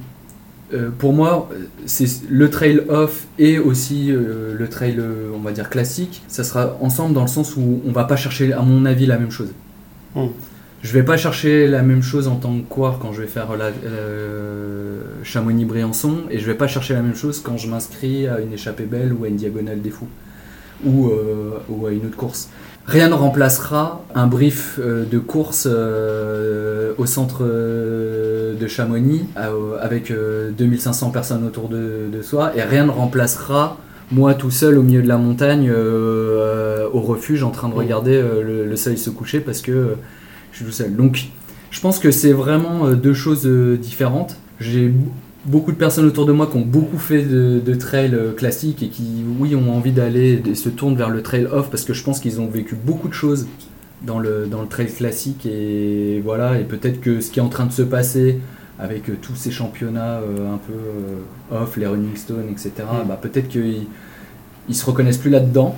pour 0.98 1.14
moi, 1.14 1.48
c'est 1.86 2.08
le 2.28 2.50
trail 2.50 2.82
off 2.90 3.28
et 3.38 3.60
aussi 3.60 4.12
le 4.12 4.68
trail, 4.68 5.00
on 5.36 5.40
va 5.40 5.52
dire 5.52 5.70
classique. 5.70 6.24
Ça 6.28 6.44
sera 6.44 6.76
ensemble 6.82 7.14
dans 7.14 7.22
le 7.22 7.28
sens 7.28 7.56
où 7.56 7.82
on 7.88 7.92
va 7.92 8.06
pas 8.06 8.16
chercher, 8.16 8.52
à 8.52 8.62
mon 8.62 8.86
avis, 8.86 9.06
la 9.06 9.18
même 9.18 9.32
chose. 9.32 9.54
Mm. 10.16 10.30
Je 10.82 10.94
vais 10.94 11.04
pas 11.04 11.18
chercher 11.18 11.68
la 11.68 11.82
même 11.82 12.02
chose 12.02 12.28
en 12.28 12.36
tant 12.36 12.56
que 12.56 12.62
coureur 12.68 13.00
quand 13.00 13.12
je 13.12 13.22
vais 13.22 13.28
faire 13.28 13.56
la, 13.58 13.66
euh, 13.86 15.02
Chamonix-Briançon 15.24 16.24
et 16.32 16.40
je 16.40 16.46
vais 16.46 16.54
pas 16.56 16.68
chercher 16.68 16.94
la 16.94 17.02
même 17.02 17.16
chose 17.16 17.42
quand 17.44 17.58
je 17.58 17.68
m'inscris 17.70 18.28
à 18.28 18.40
une 18.40 18.54
échappée 18.54 18.86
belle 18.86 19.12
ou 19.14 19.26
à 19.26 19.28
une 19.28 19.36
diagonale 19.36 19.82
des 19.82 19.90
fous 19.90 20.08
ou, 20.86 21.10
euh, 21.10 21.58
ou 21.68 21.86
à 21.86 21.92
une 21.92 22.06
autre 22.06 22.16
course. 22.16 22.50
Rien 22.86 23.10
ne 23.10 23.14
remplacera 23.14 24.02
un 24.16 24.28
brief 24.28 24.80
euh, 24.80 25.04
de 25.06 25.20
course 25.20 25.68
euh, 25.70 26.94
au 26.98 27.06
centre 27.06 27.40
euh, 27.42 28.56
de 28.56 28.68
Chamonix 28.68 29.26
avec 29.82 30.12
euh, 30.12 30.50
2500 30.58 31.10
personnes 31.12 31.46
autour 31.46 31.68
de, 31.68 32.08
de 32.12 32.22
soi 32.22 32.54
et 32.56 32.64
rien 32.64 32.86
ne 32.86 32.92
remplacera 32.92 33.78
moi 34.12 34.34
tout 34.34 34.50
seul 34.50 34.78
au 34.78 34.82
milieu 34.82 35.02
de 35.04 35.08
la 35.08 35.18
montagne 35.18 35.70
euh, 35.72 36.88
au 36.94 37.02
refuge 37.02 37.44
en 37.44 37.52
train 37.52 37.68
de 37.68 37.74
Mm. 37.74 37.78
regarder 37.78 38.16
euh, 38.16 38.42
le, 38.42 38.66
le 38.66 38.76
soleil 38.78 38.98
se 38.98 39.10
coucher 39.12 39.40
parce 39.42 39.62
que 39.62 39.96
je 40.52 40.58
suis 40.58 40.66
tout 40.66 40.72
seul. 40.72 40.96
Donc 40.96 41.26
je 41.72 41.80
pense 41.80 42.00
que 42.00 42.12
c'est 42.12 42.34
vraiment 42.34 42.88
euh, 42.88 42.96
deux 42.96 43.14
choses 43.14 43.46
euh, 43.46 43.78
différentes. 43.78 44.38
J'ai 44.60 44.92
beaucoup 45.46 45.72
de 45.72 45.78
personnes 45.78 46.06
autour 46.06 46.26
de 46.26 46.32
moi 46.32 46.48
qui 46.48 46.58
ont 46.58 46.66
beaucoup 46.66 46.98
fait 46.98 47.24
de, 47.24 47.62
de 47.64 47.74
trail 47.74 48.14
euh, 48.14 48.34
classique 48.34 48.84
et 48.84 48.90
qui, 48.90 49.24
oui, 49.40 49.56
ont 49.56 49.72
envie 49.72 49.92
d'aller 49.92 50.42
et 50.46 50.56
se 50.56 50.70
tournent 50.70 50.96
vers 50.98 51.10
le 51.10 51.22
trail 51.24 51.46
off 51.46 51.70
parce 51.70 51.84
que 51.86 51.94
je 51.94 52.04
pense 52.04 52.20
qu'ils 52.20 52.42
ont 52.42 52.48
vécu 52.48 52.76
beaucoup 52.76 53.08
de 53.08 53.14
choses 53.14 53.48
dans 54.02 54.20
le, 54.20 54.48
dans 54.50 54.62
le 54.62 54.68
trail 54.68 54.88
classique 54.88 55.46
et 55.46 56.22
voilà, 56.24 56.60
et 56.60 56.64
peut-être 56.64 57.02
que 57.02 57.20
ce 57.22 57.32
qui 57.32 57.40
est 57.40 57.42
en 57.42 57.50
train 57.50 57.66
de 57.66 57.72
se 57.72 57.82
passer 57.82 58.40
avec 58.80 59.22
tous 59.22 59.36
ces 59.36 59.52
championnats 59.52 60.20
euh, 60.20 60.54
un 60.54 60.58
peu 60.58 60.74
euh, 60.74 61.64
off, 61.64 61.76
les 61.76 61.86
Running 61.86 62.16
Stones, 62.16 62.48
etc., 62.50 62.72
Mm. 62.78 63.08
bah, 63.08 63.20
peut-être 63.22 63.50
qu'ils 63.50 63.88
ils 64.70 64.76
se 64.76 64.86
reconnaissent 64.86 65.18
plus 65.18 65.32
là-dedans 65.32 65.76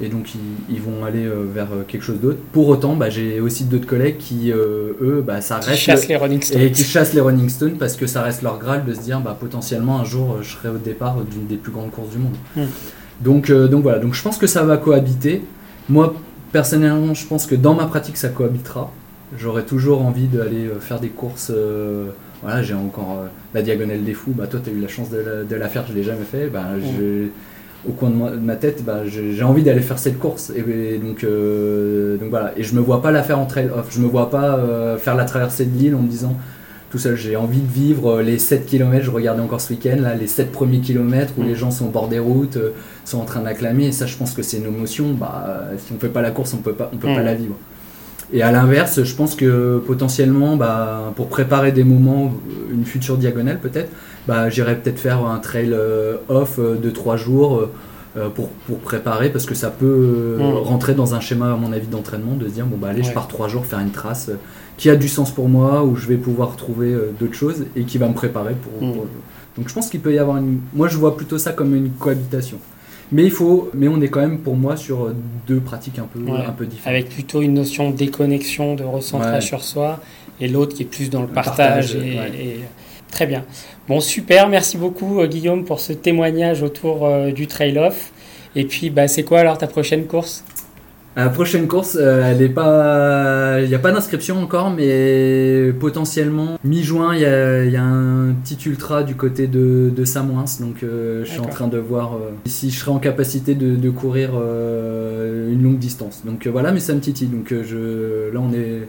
et 0.00 0.08
donc 0.08 0.34
ils, 0.34 0.74
ils 0.74 0.80
vont 0.80 1.04
aller 1.04 1.24
euh, 1.24 1.44
vers 1.52 1.68
euh, 1.72 1.84
quelque 1.86 2.02
chose 2.02 2.20
d'autre. 2.20 2.38
Pour 2.52 2.68
autant, 2.68 2.96
bah, 2.96 3.10
j'ai 3.10 3.40
aussi 3.40 3.64
d'autres 3.64 3.86
collègues 3.86 4.16
qui, 4.18 4.50
euh, 4.50 4.92
eux, 5.00 5.24
bah, 5.24 5.40
ça 5.40 5.60
Qui 5.60 5.70
reste 5.70 5.82
chassent 5.82 6.08
les 6.08 6.16
Rolling 6.16 6.42
Stones 6.42 6.60
et 6.60 6.72
qui 6.72 6.82
chassent 6.84 7.14
les 7.14 7.20
Rolling 7.20 7.48
Stones 7.48 7.76
parce 7.78 7.96
que 7.96 8.06
ça 8.06 8.22
reste 8.22 8.42
leur 8.42 8.58
graal 8.58 8.84
de 8.84 8.92
se 8.92 9.00
dire 9.00 9.20
bah, 9.20 9.36
potentiellement 9.38 10.00
un 10.00 10.04
jour 10.04 10.38
je 10.42 10.50
serai 10.50 10.68
au 10.68 10.78
départ 10.78 11.18
d'une 11.30 11.46
des 11.46 11.56
plus 11.56 11.70
grandes 11.70 11.90
courses 11.92 12.10
du 12.10 12.18
monde. 12.18 12.34
Mm. 12.56 12.62
Donc, 13.20 13.50
euh, 13.50 13.68
donc 13.68 13.82
voilà, 13.84 14.00
donc 14.00 14.14
je 14.14 14.22
pense 14.22 14.36
que 14.36 14.48
ça 14.48 14.64
va 14.64 14.76
cohabiter. 14.76 15.42
Moi 15.88 16.14
personnellement, 16.50 17.14
je 17.14 17.26
pense 17.26 17.46
que 17.46 17.54
dans 17.54 17.74
ma 17.74 17.86
pratique 17.86 18.16
ça 18.16 18.28
cohabitera. 18.28 18.92
J'aurais 19.36 19.64
toujours 19.64 20.04
envie 20.04 20.26
d'aller 20.26 20.68
faire 20.80 21.00
des 21.00 21.08
courses. 21.08 21.52
voilà, 22.42 22.62
j'ai 22.62 22.74
encore 22.74 23.24
la 23.52 23.62
diagonale 23.62 24.04
des 24.04 24.14
fous. 24.14 24.32
Bah 24.32 24.46
toi, 24.46 24.60
tu 24.62 24.70
as 24.70 24.72
eu 24.72 24.80
la 24.80 24.86
chance 24.86 25.10
de 25.10 25.16
la, 25.18 25.42
de 25.42 25.56
la 25.56 25.68
faire, 25.68 25.84
je 25.88 25.92
l'ai 25.94 26.04
jamais 26.04 26.24
fait. 26.24 26.46
Bah, 26.46 26.66
je- 26.80 27.28
au 27.88 27.92
coin 27.92 28.10
de, 28.10 28.36
ma 28.36 28.56
tête, 28.56 28.82
bah, 28.84 29.00
j'ai 29.06 29.42
envie 29.42 29.62
d'aller 29.62 29.80
faire 29.80 29.98
cette 29.98 30.18
course. 30.18 30.50
Et, 30.56 30.98
donc, 30.98 31.24
euh, 31.24 32.16
donc 32.16 32.30
voilà. 32.30 32.52
Et 32.56 32.62
je 32.62 32.74
me 32.74 32.80
vois 32.80 33.02
pas 33.02 33.10
la 33.10 33.22
faire 33.22 33.38
en 33.38 33.46
trail 33.46 33.68
off. 33.76 33.86
Je 33.90 34.00
me 34.00 34.06
vois 34.06 34.30
pas 34.30 34.56
euh, 34.56 34.96
faire 34.96 35.14
la 35.14 35.24
traversée 35.24 35.66
de 35.66 35.76
l'île 35.78 35.94
en 35.94 36.00
me 36.00 36.08
disant 36.08 36.36
tout 36.90 36.98
seul, 36.98 37.16
j'ai 37.16 37.34
envie 37.34 37.60
de 37.60 37.72
vivre 37.72 38.18
euh, 38.18 38.22
les 38.22 38.38
7 38.38 38.66
km. 38.66 39.04
Je 39.04 39.10
regardais 39.10 39.42
encore 39.42 39.60
ce 39.60 39.72
week-end, 39.72 39.96
là, 40.00 40.14
les 40.14 40.28
7 40.28 40.52
premiers 40.52 40.78
kilomètres 40.80 41.32
où 41.36 41.42
Mm. 41.42 41.46
les 41.48 41.54
gens 41.56 41.70
sont 41.70 41.86
au 41.86 41.90
bord 41.90 42.08
des 42.08 42.20
routes, 42.20 42.56
euh, 42.56 42.70
sont 43.04 43.18
en 43.18 43.24
train 43.24 43.40
d'acclamer. 43.40 43.86
Et 43.86 43.92
ça, 43.92 44.06
je 44.06 44.16
pense 44.16 44.32
que 44.32 44.42
c'est 44.42 44.58
une 44.58 44.66
émotion. 44.66 45.12
Bah, 45.12 45.64
si 45.78 45.92
on 45.94 45.98
fait 45.98 46.08
pas 46.08 46.22
la 46.22 46.30
course, 46.30 46.54
on 46.54 46.58
peut 46.58 46.72
pas, 46.72 46.90
on 46.92 46.96
peut 46.96 47.08
Mm. 47.10 47.14
pas 47.16 47.22
la 47.22 47.34
vivre. 47.34 47.54
Et 48.32 48.42
à 48.42 48.50
l'inverse, 48.50 49.02
je 49.02 49.14
pense 49.14 49.34
que 49.34 49.82
potentiellement, 49.86 50.56
bah, 50.56 51.12
pour 51.14 51.28
préparer 51.28 51.72
des 51.72 51.84
moments, 51.84 52.32
une 52.72 52.84
future 52.86 53.18
diagonale 53.18 53.58
peut-être, 53.60 53.90
bah, 54.26 54.48
j'irai 54.50 54.76
peut-être 54.76 54.98
faire 54.98 55.24
un 55.24 55.38
trail 55.38 55.70
euh, 55.72 56.16
off 56.28 56.58
euh, 56.58 56.76
de 56.76 56.90
3 56.90 57.16
jours 57.16 57.68
euh, 58.16 58.28
pour, 58.30 58.48
pour 58.66 58.78
préparer, 58.78 59.30
parce 59.30 59.44
que 59.46 59.54
ça 59.54 59.70
peut 59.70 60.36
Mm. 60.38 60.42
rentrer 60.64 60.94
dans 60.94 61.14
un 61.14 61.20
schéma, 61.20 61.52
à 61.52 61.56
mon 61.56 61.72
avis, 61.72 61.86
d'entraînement, 61.88 62.36
de 62.36 62.46
se 62.48 62.52
dire, 62.54 62.66
bon, 62.66 62.76
bah, 62.76 62.88
allez, 62.88 63.02
je 63.02 63.12
pars 63.12 63.28
3 63.28 63.48
jours 63.48 63.66
faire 63.66 63.80
une 63.80 63.90
trace 63.90 64.30
qui 64.76 64.88
a 64.90 64.96
du 64.96 65.08
sens 65.08 65.30
pour 65.30 65.48
moi, 65.48 65.84
où 65.84 65.94
je 65.96 66.06
vais 66.08 66.16
pouvoir 66.16 66.56
trouver 66.56 66.94
d'autres 67.20 67.34
choses 67.34 67.66
et 67.76 67.82
qui 67.84 67.98
va 67.98 68.08
me 68.08 68.14
préparer 68.14 68.54
pour, 68.54 68.88
Mm. 68.88 68.92
pour- 68.92 69.06
Donc 69.56 69.68
je 69.68 69.74
pense 69.74 69.88
qu'il 69.88 70.00
peut 70.00 70.12
y 70.12 70.18
avoir 70.18 70.36
une... 70.38 70.58
Moi, 70.74 70.88
je 70.88 70.96
vois 70.96 71.16
plutôt 71.16 71.38
ça 71.38 71.52
comme 71.52 71.76
une 71.76 71.90
cohabitation. 71.90 72.58
Mais 73.12 73.22
il 73.24 73.30
faut, 73.30 73.70
mais 73.74 73.86
on 73.86 74.00
est 74.00 74.08
quand 74.08 74.20
même 74.20 74.38
pour 74.38 74.56
moi 74.56 74.76
sur 74.76 75.10
deux 75.46 75.60
pratiques 75.60 75.98
un 76.00 76.08
peu, 76.12 76.18
Ouais. 76.20 76.38
un 76.44 76.50
peu 76.52 76.66
différentes. 76.66 76.96
avec 76.96 77.10
plutôt 77.10 77.40
une 77.42 77.54
notion 77.54 77.90
de 77.90 77.96
déconnexion, 77.96 78.74
de 78.74 78.82
recentrage 78.82 79.34
Ouais. 79.44 79.48
sur 79.48 79.62
soi, 79.62 80.00
et 80.40 80.48
l'autre 80.48 80.74
qui 80.74 80.82
est 80.82 80.86
plus 80.86 81.10
dans 81.10 81.20
le 81.20 81.28
Le 81.28 81.32
partage. 81.32 81.92
partage, 81.94 81.96
et, 81.96 82.14
et- 82.44 82.60
Très 83.14 83.26
bien. 83.26 83.44
Bon, 83.86 84.00
super. 84.00 84.48
Merci 84.48 84.76
beaucoup, 84.76 85.20
euh, 85.20 85.28
Guillaume, 85.28 85.64
pour 85.64 85.78
ce 85.78 85.92
témoignage 85.92 86.64
autour 86.64 87.06
euh, 87.06 87.30
du 87.30 87.46
trail-off. 87.46 88.10
Et 88.56 88.64
puis, 88.64 88.90
bah, 88.90 89.06
c'est 89.06 89.22
quoi 89.22 89.38
alors 89.38 89.56
ta 89.56 89.68
prochaine 89.68 90.06
course? 90.06 90.42
La 91.14 91.28
prochaine 91.28 91.68
course, 91.68 91.96
euh, 92.00 92.28
elle 92.28 92.42
est 92.42 92.48
pas, 92.48 93.60
il 93.60 93.68
n'y 93.68 93.74
a 93.76 93.78
pas 93.78 93.92
d'inscription 93.92 94.42
encore, 94.42 94.70
mais 94.70 95.70
potentiellement 95.78 96.58
mi-juin, 96.64 97.14
il 97.14 97.20
y 97.20 97.24
a, 97.24 97.62
il 97.62 97.70
y 97.70 97.76
a 97.76 97.84
un 97.84 98.32
petit 98.42 98.58
ultra 98.68 99.04
du 99.04 99.14
côté 99.14 99.46
de, 99.46 99.92
de 99.94 100.04
Samoins, 100.04 100.46
donc 100.58 100.82
euh, 100.82 101.24
je 101.24 101.30
suis 101.30 101.38
en 101.38 101.46
train 101.46 101.68
de 101.68 101.78
voir 101.78 102.14
euh, 102.14 102.32
si 102.46 102.72
je 102.72 102.80
serai 102.80 102.90
en 102.90 102.98
capacité 102.98 103.54
de, 103.54 103.76
de 103.76 103.90
courir 103.90 104.30
euh, 104.34 105.52
une 105.52 105.62
longue 105.62 105.78
distance. 105.78 106.22
Donc 106.24 106.48
euh, 106.48 106.50
voilà, 106.50 106.72
mais 106.72 106.80
ça 106.80 106.94
me 106.94 107.00
titille. 107.00 107.28
Donc 107.28 107.52
euh, 107.52 107.62
je, 107.62 108.34
là 108.34 108.40
on 108.42 108.52
est, 108.52 108.88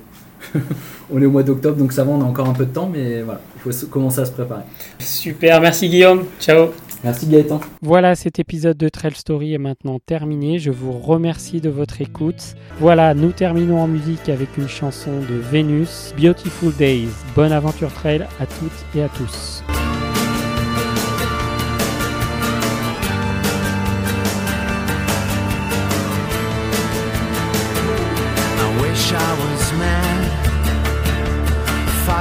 on 1.12 1.22
est 1.22 1.26
au 1.26 1.32
mois 1.32 1.44
d'octobre, 1.44 1.78
donc 1.78 1.94
ça 1.94 2.04
va, 2.04 2.12
on 2.12 2.22
a 2.22 2.26
encore 2.26 2.48
un 2.48 2.54
peu 2.54 2.66
de 2.66 2.74
temps, 2.74 2.90
mais 2.92 3.22
voilà, 3.22 3.42
il 3.56 3.72
faut 3.72 3.88
commencer 3.88 4.20
à 4.20 4.26
se 4.26 4.32
préparer. 4.32 4.64
Super. 5.00 5.62
Merci, 5.62 5.90
Guillaume. 5.90 6.26
Ciao. 6.40 6.70
Merci 7.04 7.28
Gaëtan. 7.28 7.60
Voilà, 7.84 8.16
cet 8.16 8.40
épisode 8.40 8.78
de 8.78 8.90
Trail 8.90 9.14
Story 9.14 9.54
est 9.54 9.60
maintenant 9.60 10.00
terminé. 10.00 10.58
Je 10.58 10.72
vous 10.72 10.92
remercie 10.92 11.62
de 11.62 11.70
votre 11.70 12.02
écoute. 12.02 12.56
Voilà, 12.80 13.14
nous 13.14 13.32
terminons 13.32 13.80
en 13.80 13.88
musique 13.88 14.28
avec 14.28 14.58
une 14.58 14.68
chanson 14.68 15.12
de 15.20 15.36
Vénus, 15.36 16.16
Beautiful 16.20 16.74
Days. 16.74 17.10
Bonne 17.36 17.52
aventure 17.52 17.94
trail 17.94 18.26
à 18.40 18.48
toutes 18.48 18.86
et 18.96 19.04
à 19.04 19.10
tous. 19.10 19.64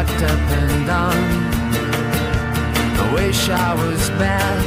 Fucked 0.07 0.23
up 0.23 0.39
and 0.51 0.87
done. 0.87 1.25
I 3.01 3.15
wish 3.15 3.49
I 3.49 3.75
was 3.75 4.11
bad 4.11 4.65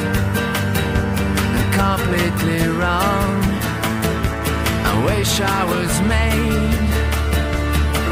and 1.58 1.74
completely 1.74 2.68
wrong. 2.80 3.30
I 4.90 5.06
wish 5.06 5.40
I 5.40 5.64
was 5.74 5.94
made, 6.14 6.74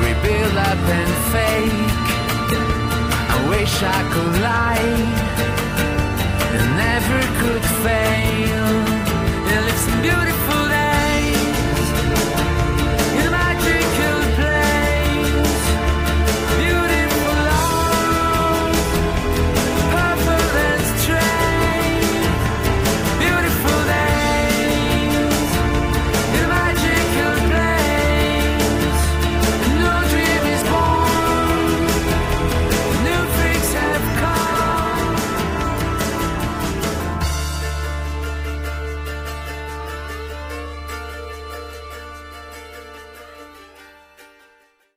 rebuild 0.04 0.58
up 0.58 0.84
and 1.00 1.12
fake. 1.34 2.02
I 3.34 3.50
wish 3.50 3.84
I 3.84 4.02
could 4.14 4.42
lie 4.42 5.15